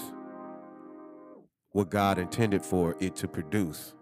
what 1.71 1.89
God 1.89 2.17
intended 2.17 2.63
for 2.63 2.95
it 2.99 3.15
to 3.17 3.27
produce. 3.27 3.93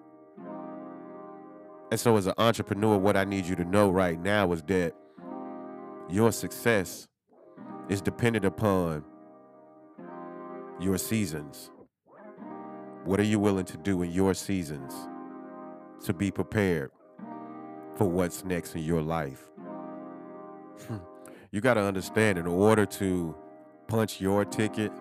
And 1.92 2.00
so, 2.00 2.18
as 2.18 2.28
an 2.28 2.34
entrepreneur, 2.38 2.98
what 2.98 3.16
I 3.16 3.24
need 3.24 3.46
you 3.46 3.56
to 3.56 3.64
know 3.64 3.90
right 3.90 4.20
now 4.20 4.52
is 4.52 4.62
that 4.64 4.94
your 6.10 6.32
success 6.32 7.08
is 7.88 8.02
dependent 8.02 8.46
upon 8.46 9.04
your 10.80 10.98
seasons. 10.98 11.72
What 13.08 13.22
are 13.22 13.24
you 13.24 13.40
willing 13.40 13.64
to 13.64 13.78
do 13.78 14.02
in 14.02 14.12
your 14.12 14.34
seasons 14.34 14.94
to 16.04 16.14
be 16.14 16.30
prepared 16.30 16.92
for 17.96 18.04
what's 18.04 18.44
next 18.44 18.76
in 18.76 18.84
your 18.84 19.02
life? 19.02 19.50
Hmm. 20.88 20.98
you 21.52 21.62
got 21.62 21.76
to 21.76 21.84
understand, 21.84 22.38
in 22.38 22.46
order 22.46 22.86
to 22.86 23.34
punch 23.88 24.20
your 24.20 24.44
ticket, 24.44 24.92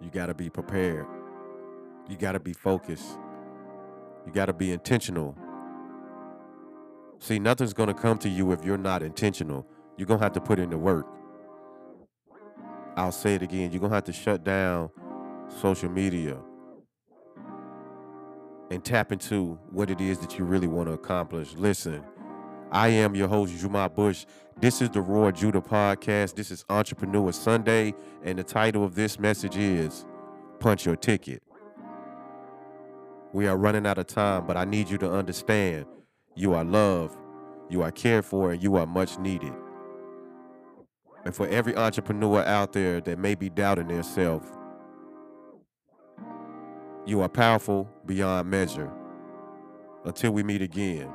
you 0.00 0.10
got 0.12 0.26
to 0.26 0.34
be 0.34 0.48
prepared. 0.48 1.06
You 2.08 2.16
got 2.16 2.32
to 2.32 2.40
be 2.40 2.52
focused. 2.52 3.18
You 4.26 4.32
got 4.32 4.46
to 4.46 4.52
be 4.52 4.70
intentional. 4.70 5.36
See, 7.18 7.40
nothing's 7.40 7.72
going 7.72 7.88
to 7.88 7.94
come 7.94 8.18
to 8.18 8.28
you 8.28 8.52
if 8.52 8.64
you're 8.64 8.78
not 8.78 9.02
intentional. 9.02 9.66
You're 9.96 10.06
going 10.06 10.20
to 10.20 10.24
have 10.24 10.34
to 10.34 10.40
put 10.40 10.60
in 10.60 10.70
the 10.70 10.78
work. 10.78 11.04
I'll 12.96 13.12
say 13.12 13.34
it 13.34 13.42
again. 13.42 13.72
You're 13.72 13.80
going 13.80 13.90
to 13.90 13.96
have 13.96 14.04
to 14.04 14.12
shut 14.12 14.42
down 14.42 14.90
social 15.60 15.90
media 15.90 16.38
and 18.70 18.84
tap 18.84 19.12
into 19.12 19.58
what 19.70 19.90
it 19.90 20.00
is 20.00 20.18
that 20.20 20.38
you 20.38 20.44
really 20.44 20.66
want 20.66 20.88
to 20.88 20.94
accomplish. 20.94 21.54
Listen, 21.54 22.02
I 22.72 22.88
am 22.88 23.14
your 23.14 23.28
host, 23.28 23.56
Juma 23.58 23.88
Bush. 23.90 24.24
This 24.58 24.80
is 24.80 24.88
the 24.90 25.02
Roar 25.02 25.28
of 25.28 25.34
Judah 25.34 25.60
podcast. 25.60 26.34
This 26.34 26.50
is 26.50 26.64
Entrepreneur 26.70 27.30
Sunday, 27.32 27.94
and 28.24 28.38
the 28.38 28.42
title 28.42 28.82
of 28.82 28.94
this 28.94 29.18
message 29.20 29.56
is 29.56 30.06
Punch 30.58 30.86
Your 30.86 30.96
Ticket. 30.96 31.42
We 33.34 33.46
are 33.46 33.58
running 33.58 33.86
out 33.86 33.98
of 33.98 34.06
time, 34.06 34.46
but 34.46 34.56
I 34.56 34.64
need 34.64 34.88
you 34.88 34.96
to 34.98 35.12
understand 35.12 35.84
you 36.34 36.54
are 36.54 36.64
loved, 36.64 37.16
you 37.68 37.82
are 37.82 37.92
cared 37.92 38.24
for, 38.24 38.52
and 38.52 38.62
you 38.62 38.76
are 38.76 38.86
much 38.86 39.18
needed. 39.18 39.52
And 41.26 41.34
for 41.34 41.48
every 41.48 41.74
entrepreneur 41.74 42.44
out 42.44 42.72
there 42.72 43.00
that 43.00 43.18
may 43.18 43.34
be 43.34 43.50
doubting 43.50 43.88
themselves, 43.88 44.46
you 47.04 47.20
are 47.20 47.28
powerful 47.28 47.90
beyond 48.06 48.48
measure. 48.48 48.88
Until 50.04 50.30
we 50.30 50.44
meet 50.44 50.62
again. 50.62 51.12